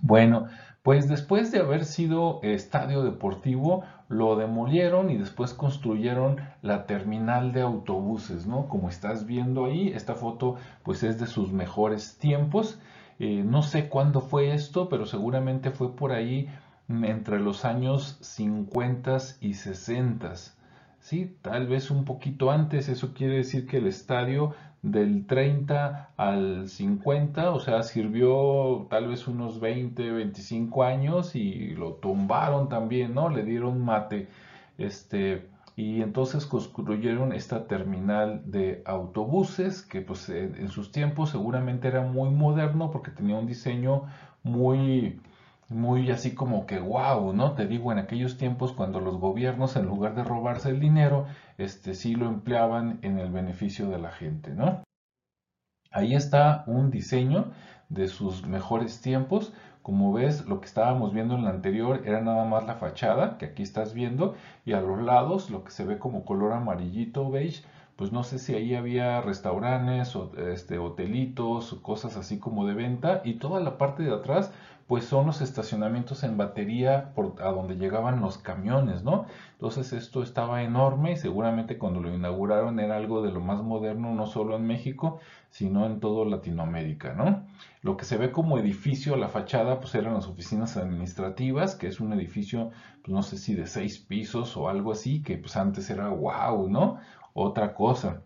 Bueno, 0.02 0.48
pues 0.84 1.08
después 1.08 1.52
de 1.52 1.60
haber 1.60 1.86
sido 1.86 2.40
estadio 2.44 3.04
deportivo, 3.04 3.84
lo 4.08 4.36
demolieron 4.36 5.10
y 5.10 5.18
después 5.18 5.54
construyeron 5.54 6.38
la 6.62 6.86
terminal 6.86 7.54
de 7.54 7.62
autobuses, 7.62 8.46
¿no? 8.46 8.68
Como 8.68 8.90
estás 8.90 9.26
viendo 9.26 9.66
ahí, 9.66 9.88
esta 9.90 10.14
foto 10.14 10.58
pues 10.84 11.02
es 11.02 11.20
de 11.20 11.28
sus 11.28 11.52
mejores 11.52 12.18
tiempos. 12.20 12.80
Eh, 13.18 13.44
no 13.44 13.64
sé 13.64 13.88
cuándo 13.90 14.22
fue 14.22 14.54
esto, 14.54 14.90
pero 14.90 15.06
seguramente 15.06 15.72
fue 15.72 15.96
por 15.96 16.12
ahí 16.12 16.50
entre 16.90 17.40
los 17.40 17.66
años 17.66 18.18
50 18.22 19.18
y 19.42 19.54
60. 19.56 20.34
¿sí? 21.00 21.36
Tal 21.42 21.68
vez 21.68 21.92
un 21.92 22.06
poquito 22.06 22.52
antes, 22.52 22.90
eso 22.90 23.14
quiere 23.14 23.38
decir 23.38 23.68
que 23.68 23.78
el 23.78 23.88
estadio 23.88 24.54
del 24.82 25.26
30 25.26 26.12
al 26.16 26.70
50, 26.70 27.52
o 27.52 27.60
sea, 27.60 27.82
sirvió 27.84 28.88
tal 28.90 29.08
vez 29.08 29.28
unos 29.28 29.60
20, 29.60 30.12
25 30.12 30.84
años 30.84 31.36
y 31.36 31.72
lo 31.76 31.94
tumbaron 31.94 32.70
también, 32.70 33.16
¿no? 33.16 33.30
Le 33.30 33.44
dieron 33.44 33.84
mate, 33.84 34.28
este, 34.78 35.48
y 35.76 36.02
entonces 36.02 36.46
construyeron 36.46 37.34
esta 37.34 37.68
terminal 37.68 38.42
de 38.46 38.84
autobuses 38.86 39.82
que 39.82 40.02
pues 40.02 40.30
en 40.30 40.70
sus 40.70 40.92
tiempos 40.92 41.32
seguramente 41.32 41.88
era 41.88 42.02
muy 42.02 42.30
moderno 42.30 42.92
porque 42.92 43.12
tenía 43.12 43.36
un 43.38 43.48
diseño 43.48 44.04
muy 44.44 45.20
muy 45.70 46.12
así 46.12 46.36
como 46.36 46.66
que 46.66 46.80
wow, 46.80 47.34
¿no? 47.34 47.54
Te 47.54 47.68
digo, 47.68 47.92
en 47.92 47.98
aquellos 47.98 48.38
tiempos 48.38 48.74
cuando 48.74 49.00
los 49.00 49.18
gobiernos 49.18 49.76
en 49.76 49.86
lugar 49.86 50.16
de 50.16 50.24
robarse 50.24 50.70
el 50.70 50.80
dinero, 50.80 51.26
este 51.58 51.96
sí 51.96 52.16
lo 52.16 52.28
empleaban 52.28 53.00
en 53.02 53.20
el 53.20 53.32
beneficio 53.32 53.90
de 53.90 54.00
la 54.00 54.12
gente, 54.12 54.52
¿no? 54.52 54.84
Ahí 55.92 56.14
está 56.14 56.64
un 56.68 56.92
diseño 56.92 57.52
de 57.90 58.08
sus 58.08 58.46
mejores 58.46 59.02
tiempos. 59.02 59.54
Como 59.82 60.12
ves, 60.14 60.46
lo 60.46 60.60
que 60.60 60.66
estábamos 60.66 61.14
viendo 61.14 61.36
en 61.36 61.44
la 61.44 61.52
anterior 61.52 62.02
era 62.06 62.20
nada 62.22 62.44
más 62.46 62.66
la 62.66 62.76
fachada, 62.76 63.38
que 63.38 63.46
aquí 63.46 63.64
estás 63.64 63.94
viendo, 63.94 64.36
y 64.66 64.74
a 64.74 64.82
los 64.82 65.02
lados 65.02 65.50
lo 65.50 65.64
que 65.64 65.72
se 65.72 65.86
ve 65.86 66.00
como 66.00 66.26
color 66.26 66.54
amarillito 66.54 67.30
beige, 67.30 67.64
pues 67.96 68.12
no 68.12 68.24
sé 68.24 68.40
si 68.40 68.56
ahí 68.56 68.76
había 68.76 69.22
restaurantes 69.22 70.16
o 70.16 70.32
este, 70.52 70.78
hotelitos 70.78 71.74
o 71.74 71.82
cosas 71.82 72.18
así 72.18 72.40
como 72.40 72.66
de 72.66 72.74
venta, 72.74 73.22
y 73.24 73.36
toda 73.36 73.60
la 73.62 73.78
parte 73.78 74.04
de 74.04 74.14
atrás 74.14 74.52
pues 74.88 75.06
son 75.06 75.26
los 75.26 75.42
estacionamientos 75.42 76.24
en 76.24 76.38
batería 76.38 77.12
por, 77.16 77.42
a 77.42 77.50
donde 77.50 77.76
llegaban 77.76 78.22
los 78.22 78.38
camiones, 78.38 79.04
¿no? 79.04 79.26
Entonces 79.54 79.94
esto 79.94 80.22
estaba 80.22 80.62
enorme 80.62 81.14
y 81.14 81.18
seguramente 81.18 81.80
cuando 81.80 82.02
lo 82.02 82.14
inauguraron 82.14 82.80
era 82.80 82.96
algo 82.96 83.24
de 83.24 83.32
lo 83.32 83.40
más 83.40 83.64
moderno, 83.64 84.14
no 84.14 84.28
solo 84.28 84.56
en 84.56 84.68
México, 84.68 85.20
sino 85.50 85.88
en 85.88 86.00
toda 86.00 86.26
Latinoamérica, 86.30 87.14
¿no? 87.14 87.48
Lo 87.82 87.98
que 87.98 88.06
se 88.06 88.18
ve 88.18 88.32
como 88.32 88.60
edificio, 88.60 89.16
la 89.16 89.30
fachada, 89.30 89.80
pues 89.80 89.96
eran 89.96 90.14
las 90.14 90.28
oficinas 90.28 90.78
administrativas, 90.78 91.76
que 91.76 91.88
es 91.88 92.00
un 92.00 92.14
edificio, 92.14 92.70
pues 93.02 93.14
no 93.14 93.24
sé 93.24 93.38
si 93.38 93.56
de 93.56 93.66
seis 93.66 93.98
pisos 93.98 94.56
o 94.56 94.70
algo 94.70 94.92
así, 94.92 95.24
que 95.24 95.38
pues 95.38 95.58
antes 95.58 95.90
era 95.90 96.10
wow, 96.10 96.70
¿no? 96.70 97.00
Otra 97.36 97.76
cosa. 97.76 98.24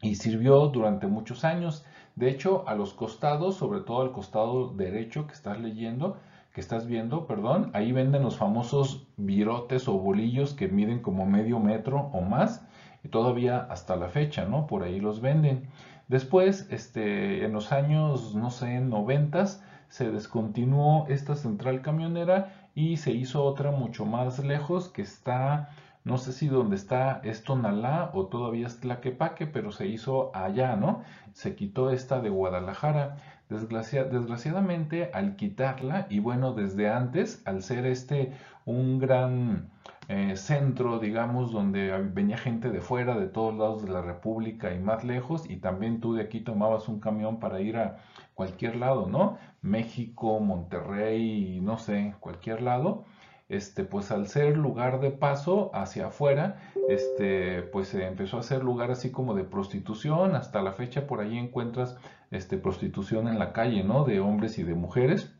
Y 0.00 0.16
sirvió 0.16 0.66
durante 0.66 1.06
muchos 1.06 1.44
años 1.44 1.84
de 2.14 2.28
hecho, 2.28 2.68
a 2.68 2.74
los 2.74 2.92
costados, 2.92 3.56
sobre 3.56 3.80
todo 3.80 4.02
al 4.02 4.12
costado 4.12 4.68
derecho 4.68 5.26
que 5.26 5.32
estás 5.32 5.58
leyendo, 5.58 6.18
que 6.52 6.60
estás 6.60 6.86
viendo, 6.86 7.26
perdón, 7.26 7.70
ahí 7.72 7.92
venden 7.92 8.22
los 8.22 8.36
famosos 8.36 9.06
virotes 9.16 9.88
o 9.88 9.94
bolillos 9.94 10.52
que 10.52 10.68
miden 10.68 11.00
como 11.00 11.24
medio 11.24 11.58
metro 11.58 12.10
o 12.12 12.20
más, 12.20 12.66
y 13.02 13.08
todavía 13.08 13.66
hasta 13.70 13.96
la 13.96 14.08
fecha, 14.08 14.44
¿no? 14.44 14.66
Por 14.66 14.82
ahí 14.82 15.00
los 15.00 15.22
venden. 15.22 15.68
Después, 16.08 16.68
este, 16.70 17.46
en 17.46 17.52
los 17.52 17.72
años, 17.72 18.34
no 18.34 18.50
sé, 18.50 18.80
noventas, 18.80 19.64
se 19.88 20.10
descontinuó 20.10 21.06
esta 21.08 21.34
central 21.34 21.80
camionera 21.80 22.68
y 22.74 22.98
se 22.98 23.12
hizo 23.12 23.42
otra 23.44 23.70
mucho 23.70 24.04
más 24.04 24.38
lejos 24.44 24.88
que 24.90 25.02
está 25.02 25.70
no 26.04 26.18
sé 26.18 26.32
si 26.32 26.48
donde 26.48 26.76
está 26.76 27.20
es 27.22 27.44
Tonalá 27.44 28.10
o 28.14 28.26
todavía 28.26 28.66
es 28.66 28.80
Tlaquepaque, 28.80 29.46
pero 29.46 29.70
se 29.70 29.86
hizo 29.86 30.34
allá, 30.34 30.74
¿no? 30.74 31.02
Se 31.32 31.54
quitó 31.54 31.90
esta 31.90 32.20
de 32.20 32.28
Guadalajara. 32.28 33.18
desgraciadamente, 33.48 35.10
al 35.12 35.36
quitarla, 35.36 36.06
y 36.10 36.18
bueno, 36.18 36.54
desde 36.54 36.88
antes, 36.88 37.42
al 37.46 37.62
ser 37.62 37.86
este 37.86 38.32
un 38.64 38.98
gran 38.98 39.70
eh, 40.08 40.36
centro, 40.36 40.98
digamos, 40.98 41.52
donde 41.52 41.96
venía 42.12 42.38
gente 42.38 42.70
de 42.70 42.80
fuera, 42.80 43.16
de 43.16 43.28
todos 43.28 43.54
lados 43.54 43.84
de 43.84 43.90
la 43.92 44.02
República 44.02 44.74
y 44.74 44.80
más 44.80 45.04
lejos, 45.04 45.48
y 45.48 45.58
también 45.58 46.00
tú 46.00 46.14
de 46.14 46.22
aquí 46.22 46.40
tomabas 46.40 46.88
un 46.88 46.98
camión 47.00 47.38
para 47.38 47.60
ir 47.60 47.76
a 47.76 47.98
cualquier 48.34 48.76
lado, 48.76 49.06
¿no? 49.08 49.38
México, 49.60 50.40
Monterrey, 50.40 51.60
no 51.62 51.78
sé, 51.78 52.14
cualquier 52.20 52.62
lado 52.62 53.04
este, 53.52 53.84
pues 53.84 54.10
al 54.10 54.28
ser 54.28 54.56
lugar 54.56 54.98
de 55.00 55.10
paso 55.10 55.70
hacia 55.74 56.06
afuera, 56.06 56.56
este, 56.88 57.60
pues 57.60 57.88
se 57.88 58.06
empezó 58.06 58.38
a 58.38 58.42
ser 58.42 58.64
lugar 58.64 58.90
así 58.90 59.10
como 59.10 59.34
de 59.34 59.44
prostitución, 59.44 60.34
hasta 60.34 60.62
la 60.62 60.72
fecha 60.72 61.06
por 61.06 61.20
ahí 61.20 61.36
encuentras 61.36 61.98
este, 62.30 62.56
prostitución 62.56 63.28
en 63.28 63.38
la 63.38 63.52
calle, 63.52 63.84
¿no? 63.84 64.04
De 64.04 64.20
hombres 64.20 64.58
y 64.58 64.62
de 64.62 64.74
mujeres. 64.74 65.34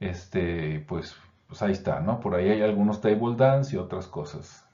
Este, 0.00 0.84
pues, 0.88 1.16
pues 1.46 1.62
ahí 1.62 1.72
está, 1.72 2.00
¿no? 2.00 2.18
Por 2.18 2.34
ahí 2.34 2.48
hay 2.48 2.62
algunos 2.62 3.00
table 3.00 3.36
dance 3.36 3.76
y 3.76 3.78
otras 3.78 4.08
cosas. 4.08 4.68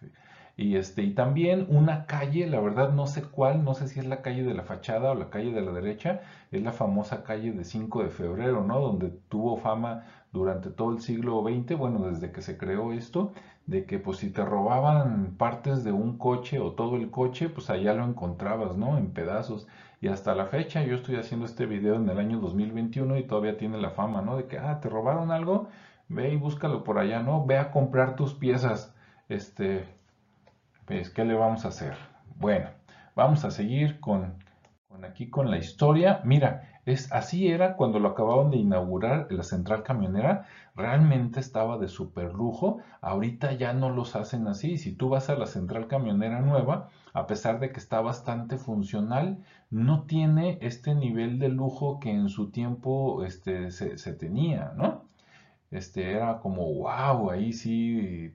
Y, 0.56 0.76
este, 0.76 1.02
y 1.02 1.14
también 1.14 1.66
una 1.68 2.06
calle, 2.06 2.46
la 2.46 2.60
verdad 2.60 2.92
no 2.92 3.06
sé 3.06 3.22
cuál, 3.22 3.64
no 3.64 3.74
sé 3.74 3.88
si 3.88 3.98
es 3.98 4.06
la 4.06 4.22
calle 4.22 4.44
de 4.44 4.54
la 4.54 4.62
fachada 4.62 5.10
o 5.10 5.14
la 5.14 5.30
calle 5.30 5.52
de 5.52 5.62
la 5.62 5.72
derecha, 5.72 6.20
es 6.52 6.62
la 6.62 6.72
famosa 6.72 7.24
calle 7.24 7.52
de 7.52 7.64
5 7.64 8.04
de 8.04 8.10
febrero, 8.10 8.62
¿no? 8.64 8.80
Donde 8.80 9.10
tuvo 9.28 9.56
fama 9.56 10.04
durante 10.32 10.70
todo 10.70 10.92
el 10.92 11.00
siglo 11.00 11.42
XX, 11.42 11.76
bueno, 11.76 12.00
desde 12.08 12.30
que 12.30 12.42
se 12.42 12.56
creó 12.56 12.92
esto, 12.92 13.32
de 13.66 13.86
que 13.86 13.98
pues 13.98 14.18
si 14.18 14.30
te 14.30 14.44
robaban 14.44 15.36
partes 15.38 15.84
de 15.84 15.92
un 15.92 16.18
coche 16.18 16.58
o 16.60 16.72
todo 16.72 16.96
el 16.96 17.10
coche, 17.10 17.48
pues 17.48 17.70
allá 17.70 17.94
lo 17.94 18.04
encontrabas, 18.04 18.76
¿no? 18.76 18.98
En 18.98 19.12
pedazos. 19.12 19.66
Y 20.00 20.08
hasta 20.08 20.34
la 20.34 20.46
fecha, 20.46 20.82
yo 20.84 20.96
estoy 20.96 21.16
haciendo 21.16 21.46
este 21.46 21.66
video 21.66 21.96
en 21.96 22.08
el 22.08 22.18
año 22.18 22.38
2021 22.40 23.16
y 23.16 23.26
todavía 23.26 23.56
tiene 23.56 23.78
la 23.80 23.90
fama, 23.90 24.22
¿no? 24.22 24.36
De 24.36 24.46
que, 24.46 24.58
ah, 24.58 24.80
te 24.80 24.88
robaron 24.88 25.30
algo, 25.30 25.68
ve 26.08 26.32
y 26.32 26.36
búscalo 26.36 26.84
por 26.84 26.98
allá, 26.98 27.20
¿no? 27.22 27.46
Ve 27.46 27.56
a 27.58 27.70
comprar 27.70 28.14
tus 28.16 28.34
piezas, 28.34 28.94
este, 29.28 29.84
pues, 30.86 31.10
¿qué 31.10 31.24
le 31.24 31.34
vamos 31.34 31.64
a 31.64 31.68
hacer? 31.68 31.94
Bueno, 32.36 32.68
vamos 33.14 33.44
a 33.44 33.50
seguir 33.50 34.00
con, 34.00 34.34
aquí 35.02 35.30
con 35.30 35.50
la 35.50 35.58
historia. 35.58 36.20
Mira, 36.24 36.80
es, 36.84 37.10
así 37.12 37.48
era 37.48 37.76
cuando 37.76 37.98
lo 37.98 38.08
acababan 38.10 38.50
de 38.50 38.58
inaugurar 38.58 39.26
la 39.30 39.42
central 39.42 39.82
camionera. 39.82 40.46
Realmente 40.74 41.40
estaba 41.40 41.78
de 41.78 41.88
super 41.88 42.34
lujo. 42.34 42.78
Ahorita 43.00 43.52
ya 43.52 43.72
no 43.72 43.90
los 43.90 44.16
hacen 44.16 44.46
así. 44.46 44.76
Si 44.76 44.92
tú 44.94 45.08
vas 45.08 45.30
a 45.30 45.36
la 45.36 45.46
central 45.46 45.86
camionera 45.86 46.40
nueva, 46.40 46.90
a 47.14 47.26
pesar 47.26 47.60
de 47.60 47.70
que 47.70 47.80
está 47.80 48.00
bastante 48.00 48.58
funcional, 48.58 49.42
no 49.70 50.02
tiene 50.02 50.58
este 50.60 50.94
nivel 50.94 51.38
de 51.38 51.48
lujo 51.48 52.00
que 52.00 52.10
en 52.10 52.28
su 52.28 52.50
tiempo 52.50 53.24
este, 53.24 53.70
se, 53.70 53.96
se 53.96 54.12
tenía, 54.12 54.72
¿no? 54.76 55.04
Este, 55.70 56.12
era 56.12 56.38
como, 56.40 56.72
wow, 56.72 57.30
ahí 57.30 57.52
sí 57.52 58.34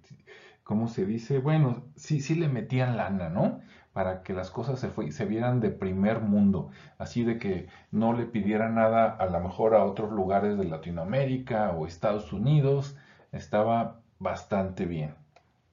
¿cómo 0.69 0.87
se 0.87 1.03
dice? 1.03 1.39
Bueno, 1.39 1.81
sí, 1.95 2.21
sí 2.21 2.35
le 2.35 2.47
metían 2.47 2.95
lana, 2.95 3.27
¿no? 3.29 3.59
Para 3.91 4.21
que 4.21 4.33
las 4.33 4.51
cosas 4.51 4.79
se, 4.79 5.11
se 5.11 5.25
vieran 5.25 5.61
de 5.61 5.71
primer 5.71 6.21
mundo, 6.21 6.69
así 6.99 7.23
de 7.23 7.39
que 7.39 7.67
no 7.89 8.13
le 8.13 8.27
pidiera 8.27 8.69
nada 8.69 9.09
a 9.09 9.25
lo 9.25 9.39
mejor 9.39 9.73
a 9.73 9.83
otros 9.83 10.11
lugares 10.11 10.59
de 10.59 10.65
Latinoamérica 10.65 11.71
o 11.71 11.87
Estados 11.87 12.31
Unidos, 12.33 12.95
estaba 13.31 14.01
bastante 14.19 14.85
bien. 14.85 15.15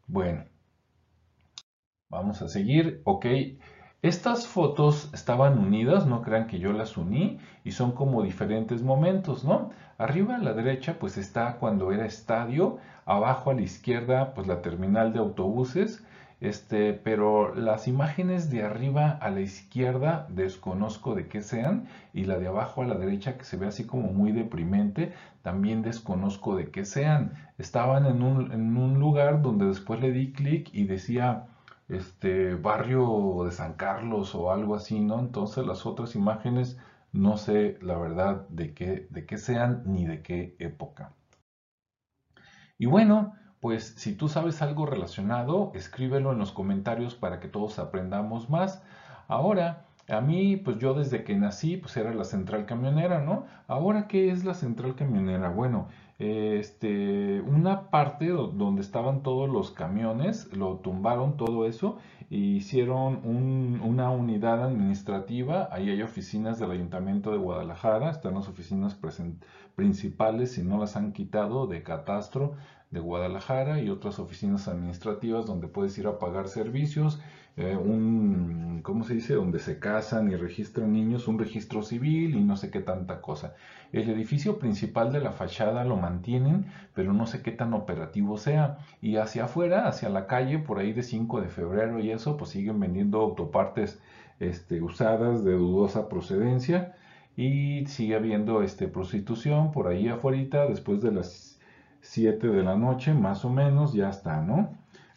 Bueno, 0.07 0.45
vamos 2.09 2.41
a 2.41 2.49
seguir, 2.49 3.03
ok. 3.05 3.27
Estas 4.01 4.47
fotos 4.47 5.11
estaban 5.13 5.59
unidas, 5.59 6.07
no 6.07 6.23
crean 6.23 6.47
que 6.47 6.59
yo 6.59 6.73
las 6.73 6.97
uní, 6.97 7.39
y 7.65 7.73
son 7.73 7.93
como 7.93 8.23
diferentes 8.23 8.83
momentos, 8.83 9.45
¿no? 9.45 9.73
Arriba 9.99 10.37
a 10.37 10.39
la 10.39 10.55
derecha 10.55 10.99
pues 10.99 11.19
está 11.19 11.57
cuando 11.59 11.93
era 11.93 12.07
estadio, 12.07 12.79
abajo 13.07 13.51
a 13.51 13.55
la 13.55 13.63
izquierda 13.63 14.35
pues 14.35 14.47
la 14.47 14.61
terminal 14.63 15.13
de 15.15 15.21
autobuses, 15.21 16.05
este, 16.41 16.93
pero 16.93 17.55
las 17.55 17.89
imágenes 17.89 18.51
de 18.51 18.63
arriba 18.63 19.11
a 19.11 19.31
la 19.31 19.41
izquierda 19.41 20.27
desconozco 20.29 21.15
de 21.15 21.29
qué 21.29 21.41
sean 21.41 21.89
y 22.13 22.25
la 22.25 22.39
de 22.39 22.49
abajo 22.49 22.83
a 22.83 22.87
la 22.87 22.97
derecha 22.97 23.39
que 23.39 23.45
se 23.45 23.57
ve 23.57 23.67
así 23.67 23.87
como 23.87 24.13
muy 24.13 24.33
deprimente 24.33 25.13
también 25.43 25.81
desconozco 25.83 26.57
de 26.57 26.71
qué 26.71 26.85
sean. 26.85 27.33
Estaban 27.59 28.05
en 28.07 28.23
un, 28.23 28.53
en 28.53 28.77
un 28.77 28.99
lugar 29.01 29.41
donde 29.43 29.67
después 29.67 30.01
le 30.01 30.11
di 30.13 30.33
clic 30.33 30.69
y 30.73 30.85
decía 30.85 31.47
este 31.89 32.55
barrio 32.55 33.43
de 33.45 33.53
San 33.53 33.75
Carlos 33.75 34.35
o 34.35 34.51
algo 34.53 34.75
así, 34.75 35.01
¿no? 35.01 35.21
Entonces 35.21 35.65
las 35.67 35.87
otras 35.87 36.15
imágenes 36.17 36.79
no 37.13 37.37
sé 37.39 37.79
la 37.81 37.97
verdad 37.97 38.47
de 38.49 38.75
qué, 38.75 39.07
de 39.11 39.25
qué 39.27 39.39
sean 39.39 39.83
ni 39.87 40.05
de 40.07 40.23
qué 40.23 40.57
época. 40.59 41.13
Y 42.79 42.87
bueno, 42.87 43.35
pues 43.61 43.95
si 43.97 44.15
tú 44.15 44.29
sabes 44.29 44.63
algo 44.63 44.87
relacionado, 44.87 45.73
escríbelo 45.75 46.33
en 46.33 46.39
los 46.39 46.53
comentarios 46.53 47.15
para 47.15 47.41
que 47.41 47.49
todos 47.49 47.79
aprendamos 47.79 48.51
más. 48.51 48.83
Ahora, 49.29 49.87
a 50.09 50.21
mí, 50.21 50.57
pues 50.57 50.79
yo 50.79 50.95
desde 50.95 51.25
que 51.25 51.35
nací, 51.37 51.77
pues 51.77 51.97
era 51.97 52.15
la 52.15 52.25
central 52.25 52.67
camionera, 52.67 53.21
¿no? 53.21 53.47
Ahora, 53.67 54.07
¿qué 54.07 54.31
es 54.31 54.45
la 54.45 54.55
central 54.55 54.95
camionera? 54.95 55.51
Bueno, 55.51 55.89
este, 56.19 57.43
una 57.43 57.91
parte 57.91 58.29
donde 58.29 58.81
estaban 58.81 59.23
todos 59.23 59.51
los 59.51 59.71
camiones, 59.71 60.51
lo 60.57 60.77
tumbaron 60.77 61.37
todo 61.37 61.67
eso 61.67 61.99
e 62.31 62.37
hicieron 62.37 63.21
una 63.25 64.11
unidad 64.11 64.65
administrativa. 64.65 65.69
Ahí 65.71 65.91
hay 65.91 66.03
oficinas 66.03 66.59
del 66.59 66.71
Ayuntamiento 66.71 67.33
de 67.33 67.39
Guadalajara, 67.39 68.11
están 68.11 68.35
las 68.35 68.49
oficinas 68.49 68.99
principales, 69.75 70.57
y 70.59 70.63
no 70.63 70.79
las 70.79 70.97
han 70.97 71.13
quitado, 71.13 71.67
de 71.67 71.83
Catastro 71.83 72.55
de 72.91 73.01
Guadalajara 73.01 73.81
y 73.81 73.91
otras 73.91 74.19
oficinas 74.19 74.69
administrativas 74.69 75.45
donde 75.45 75.69
puedes 75.69 75.99
ir 75.99 76.07
a 76.07 76.19
pagar 76.19 76.49
servicios 76.49 77.21
eh, 77.57 77.75
un, 77.77 78.81
¿cómo 78.83 79.05
se 79.05 79.15
dice? 79.15 79.35
Donde 79.35 79.59
se 79.59 79.79
casan 79.79 80.31
y 80.31 80.37
registran 80.37 80.93
niños, 80.93 81.27
un 81.27 81.39
registro 81.39 81.83
civil 81.83 82.35
y 82.35 82.43
no 82.45 82.57
sé 82.57 82.71
qué 82.71 82.81
tanta 82.81 83.21
cosa. 83.23 83.55
El 83.93 84.11
edificio 84.11 84.59
principal 84.59 85.13
de 85.13 85.21
la 85.21 85.33
fachada 85.33 85.85
lo 85.85 85.97
mantienen, 85.97 86.67
pero 86.95 87.13
no 87.15 87.27
sé 87.27 87.43
qué 87.43 87.53
tan 87.53 87.73
operativo 87.75 88.37
sea. 88.37 88.79
Y 89.01 89.17
hacia 89.17 89.45
afuera, 89.47 89.89
hacia 89.89 90.09
la 90.11 90.27
calle, 90.27 90.59
por 90.59 90.79
ahí 90.79 90.93
de 90.93 91.03
5 91.03 91.41
de 91.41 91.49
febrero 91.49 91.99
y 92.01 92.11
eso, 92.11 92.37
pues 92.37 92.51
siguen 92.51 92.79
vendiendo 92.81 93.21
autopartes 93.21 94.01
este, 94.39 94.83
usadas 94.83 95.45
de 95.45 95.53
dudosa 95.55 96.09
procedencia 96.09 96.95
y 97.37 97.87
sigue 97.87 98.17
habiendo 98.17 98.63
este, 98.63 98.89
prostitución 98.89 99.73
por 99.73 99.89
ahí 99.89 100.09
afuera 100.09 100.67
después 100.69 101.01
de 101.03 101.13
las 101.13 101.59
7 102.03 102.49
de 102.49 102.63
la 102.63 102.77
noche, 102.77 103.15
más 103.15 103.45
o 103.45 103.51
menos, 103.51 103.95
ya 103.95 104.11
está, 104.11 104.41
¿no? 104.43 104.76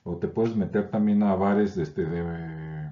O 0.10 0.18
te 0.18 0.28
puedes 0.28 0.56
meter 0.56 0.90
también 0.90 1.22
a 1.22 1.36
bares 1.36 1.78
este, 1.78 2.04
de, 2.04 2.90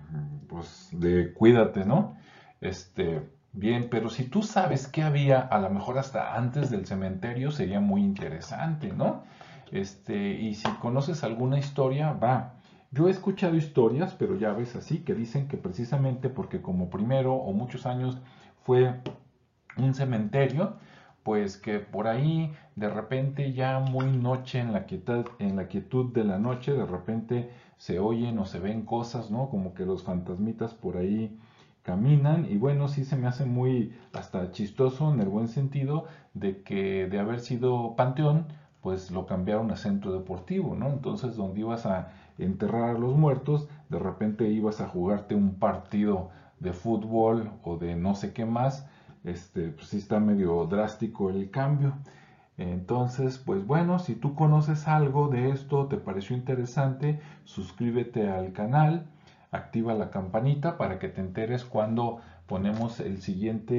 pues, 0.47 0.89
de 0.91 1.33
cuídate, 1.33 1.83
¿no? 1.83 2.15
Este, 2.61 3.21
bien, 3.53 3.87
pero 3.89 4.09
si 4.09 4.25
tú 4.25 4.43
sabes 4.43 4.87
qué 4.87 5.01
había, 5.01 5.39
a 5.39 5.59
lo 5.59 5.69
mejor 5.71 5.97
hasta 5.97 6.35
antes 6.35 6.69
del 6.69 6.85
cementerio, 6.85 7.49
sería 7.49 7.79
muy 7.79 8.03
interesante, 8.03 8.93
¿no? 8.93 9.23
Este, 9.71 10.33
y 10.33 10.53
si 10.53 10.69
conoces 10.73 11.23
alguna 11.23 11.57
historia, 11.57 12.11
va. 12.11 12.53
Yo 12.91 13.07
he 13.07 13.11
escuchado 13.11 13.55
historias, 13.55 14.13
pero 14.13 14.37
ya 14.37 14.53
ves 14.53 14.75
así, 14.75 14.99
que 14.99 15.15
dicen 15.15 15.47
que 15.47 15.57
precisamente 15.57 16.29
porque 16.29 16.61
como 16.61 16.89
primero 16.89 17.33
o 17.33 17.51
muchos 17.51 17.85
años 17.85 18.17
fue 18.63 18.93
un 19.75 19.93
cementerio, 19.93 20.77
pues 21.27 21.57
que 21.57 21.79
por 21.79 22.07
ahí 22.07 22.53
de 22.77 22.87
repente 22.87 23.51
ya 23.51 23.79
muy 23.79 24.05
noche 24.15 24.59
en 24.59 24.71
la 24.71 24.85
quietud, 24.85 25.25
en 25.39 25.57
la 25.57 25.67
quietud 25.67 26.13
de 26.13 26.23
la 26.23 26.39
noche, 26.39 26.71
de 26.71 26.85
repente 26.85 27.49
se 27.75 27.99
oyen 27.99 28.39
o 28.39 28.45
se 28.45 28.59
ven 28.59 28.85
cosas, 28.85 29.29
¿no? 29.29 29.49
Como 29.49 29.73
que 29.73 29.85
los 29.85 30.03
fantasmitas 30.03 30.73
por 30.73 30.95
ahí 30.95 31.37
caminan 31.83 32.45
y 32.49 32.55
bueno, 32.55 32.87
sí 32.87 33.03
se 33.03 33.17
me 33.17 33.27
hace 33.27 33.43
muy 33.43 33.91
hasta 34.13 34.51
chistoso 34.51 35.11
en 35.11 35.19
el 35.19 35.27
buen 35.27 35.49
sentido 35.49 36.05
de 36.33 36.61
que 36.61 37.07
de 37.07 37.19
haber 37.19 37.41
sido 37.41 37.95
panteón, 37.97 38.45
pues 38.79 39.11
lo 39.11 39.25
cambiaron 39.25 39.69
a 39.71 39.75
centro 39.75 40.13
deportivo, 40.13 40.75
¿no? 40.75 40.87
Entonces 40.87 41.35
donde 41.35 41.59
ibas 41.59 41.85
a 41.85 42.07
enterrar 42.37 42.95
a 42.95 42.97
los 42.97 43.17
muertos, 43.17 43.67
de 43.89 43.99
repente 43.99 44.47
ibas 44.47 44.79
a 44.79 44.87
jugarte 44.87 45.35
un 45.35 45.59
partido 45.59 46.29
de 46.61 46.71
fútbol 46.71 47.51
o 47.63 47.75
de 47.75 47.97
no 47.97 48.15
sé 48.15 48.31
qué 48.31 48.45
más, 48.45 48.87
este, 49.27 49.69
pues 49.69 49.87
sí 49.87 49.97
está 49.97 50.19
medio 50.19 50.65
drástico 50.65 51.29
el 51.29 51.49
cambio. 51.51 51.93
Entonces, 52.57 53.37
pues 53.37 53.65
bueno, 53.67 53.99
si 53.99 54.15
tú 54.15 54.33
conoces 54.33 54.87
algo 54.87 55.27
de 55.27 55.51
esto, 55.51 55.85
te 55.85 55.97
pareció 55.97 56.35
interesante, 56.35 57.19
suscríbete 57.43 58.29
al 58.29 58.51
canal, 58.51 59.05
activa 59.51 59.93
la 59.93 60.09
campanita 60.09 60.77
para 60.77 60.97
que 60.97 61.07
te 61.07 61.21
enteres 61.21 61.63
cuando 61.65 62.19
ponemos 62.47 62.99
el 62.99 63.21
siguiente 63.21 63.75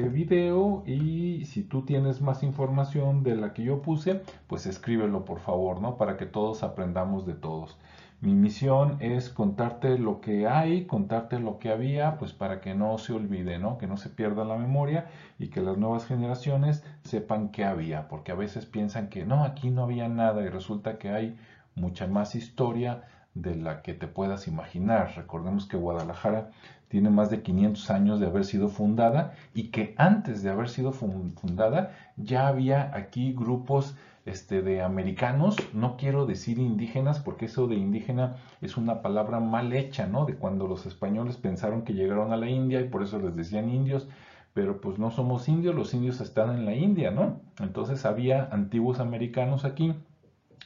eh, 0.00 0.08
video 0.08 0.82
y 0.86 1.44
si 1.46 1.62
tú 1.62 1.82
tienes 1.82 2.20
más 2.20 2.42
información 2.42 3.22
de 3.22 3.36
la 3.36 3.54
que 3.54 3.62
yo 3.62 3.80
puse, 3.80 4.22
pues 4.46 4.66
escríbelo 4.66 5.24
por 5.24 5.38
favor, 5.38 5.80
¿no? 5.80 5.96
Para 5.96 6.16
que 6.16 6.26
todos 6.26 6.62
aprendamos 6.62 7.26
de 7.26 7.34
todos. 7.34 7.78
Mi 8.20 8.34
misión 8.34 8.96
es 9.00 9.28
contarte 9.28 9.96
lo 9.98 10.20
que 10.20 10.48
hay, 10.48 10.86
contarte 10.86 11.38
lo 11.38 11.58
que 11.58 11.70
había, 11.70 12.18
pues 12.18 12.32
para 12.32 12.60
que 12.60 12.74
no 12.74 12.98
se 12.98 13.12
olvide, 13.12 13.58
¿no? 13.58 13.78
Que 13.78 13.86
no 13.86 13.96
se 13.96 14.08
pierda 14.08 14.44
la 14.44 14.56
memoria 14.56 15.06
y 15.38 15.48
que 15.48 15.60
las 15.60 15.78
nuevas 15.78 16.04
generaciones 16.06 16.84
sepan 17.04 17.50
qué 17.50 17.64
había, 17.64 18.08
porque 18.08 18.32
a 18.32 18.34
veces 18.34 18.66
piensan 18.66 19.08
que 19.08 19.24
no, 19.24 19.44
aquí 19.44 19.70
no 19.70 19.84
había 19.84 20.08
nada 20.08 20.42
y 20.42 20.48
resulta 20.48 20.98
que 20.98 21.10
hay 21.10 21.36
mucha 21.76 22.08
más 22.08 22.34
historia 22.34 23.04
de 23.34 23.54
la 23.54 23.82
que 23.82 23.94
te 23.94 24.08
puedas 24.08 24.48
imaginar. 24.48 25.12
Recordemos 25.14 25.66
que 25.66 25.76
Guadalajara 25.76 26.50
tiene 26.88 27.10
más 27.10 27.30
de 27.30 27.42
500 27.42 27.90
años 27.90 28.18
de 28.18 28.26
haber 28.26 28.44
sido 28.44 28.68
fundada 28.68 29.32
y 29.54 29.68
que 29.70 29.94
antes 29.96 30.42
de 30.42 30.50
haber 30.50 30.68
sido 30.68 30.90
fundada 30.92 31.90
ya 32.16 32.48
había 32.48 32.90
aquí 32.94 33.32
grupos 33.32 33.96
este, 34.28 34.62
de 34.62 34.82
americanos, 34.82 35.56
no 35.72 35.96
quiero 35.96 36.26
decir 36.26 36.58
indígenas 36.58 37.18
porque 37.18 37.46
eso 37.46 37.66
de 37.66 37.76
indígena 37.76 38.36
es 38.60 38.76
una 38.76 39.02
palabra 39.02 39.40
mal 39.40 39.72
hecha, 39.72 40.06
¿no? 40.06 40.26
De 40.26 40.34
cuando 40.34 40.66
los 40.66 40.86
españoles 40.86 41.36
pensaron 41.36 41.82
que 41.82 41.94
llegaron 41.94 42.32
a 42.32 42.36
la 42.36 42.48
India 42.48 42.80
y 42.80 42.88
por 42.88 43.02
eso 43.02 43.18
les 43.18 43.34
decían 43.34 43.70
indios, 43.70 44.08
pero 44.54 44.80
pues 44.80 44.98
no 44.98 45.10
somos 45.10 45.48
indios, 45.48 45.74
los 45.74 45.94
indios 45.94 46.20
están 46.20 46.50
en 46.50 46.64
la 46.64 46.74
India, 46.74 47.10
¿no? 47.10 47.40
Entonces 47.60 48.04
había 48.04 48.48
antiguos 48.50 49.00
americanos 49.00 49.64
aquí 49.64 49.94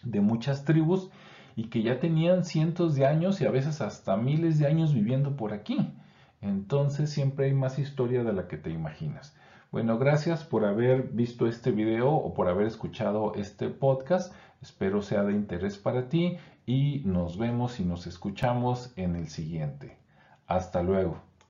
de 0.03 0.20
muchas 0.20 0.64
tribus 0.64 1.11
y 1.55 1.64
que 1.64 1.83
ya 1.83 2.01
tenían 2.01 2.44
cientos 2.44 2.94
de 2.94 3.07
años 3.07 3.40
y 3.40 3.46
a 3.46 3.51
veces 3.51 3.81
hasta 3.81 4.16
miles 4.16 4.59
de 4.59 4.66
años 4.66 4.94
viviendo 4.94 5.37
por 5.37 5.53
aquí. 5.53 5.92
Entonces 6.40 7.11
siempre 7.11 7.46
hay 7.46 7.55
más 7.55 7.79
historia 7.79 8.25
de 8.25 8.33
la 8.33 8.48
que 8.48 8.57
te 8.57 8.70
imaginas. 8.70 9.37
Bueno, 9.72 9.98
gracias 9.98 10.44
por 10.44 10.66
haber 10.66 11.04
visto 11.04 11.46
este 11.46 11.70
video 11.70 12.11
o 12.12 12.35
por 12.35 12.46
haber 12.46 12.66
escuchado 12.66 13.32
este 13.37 13.70
podcast. 13.70 14.35
Espero 14.61 15.00
sea 15.00 15.24
de 15.24 15.32
interés 15.32 15.78
para 15.78 16.11
ti 16.11 16.37
y 16.66 17.00
nos 17.06 17.38
vemos 17.38 17.80
y 17.80 17.85
nos 17.85 18.06
escuchamos 18.06 18.92
en 18.96 19.16
el 19.16 19.28
siguiente. 19.28 19.96
Hasta 20.46 20.82
luego. 20.82 21.22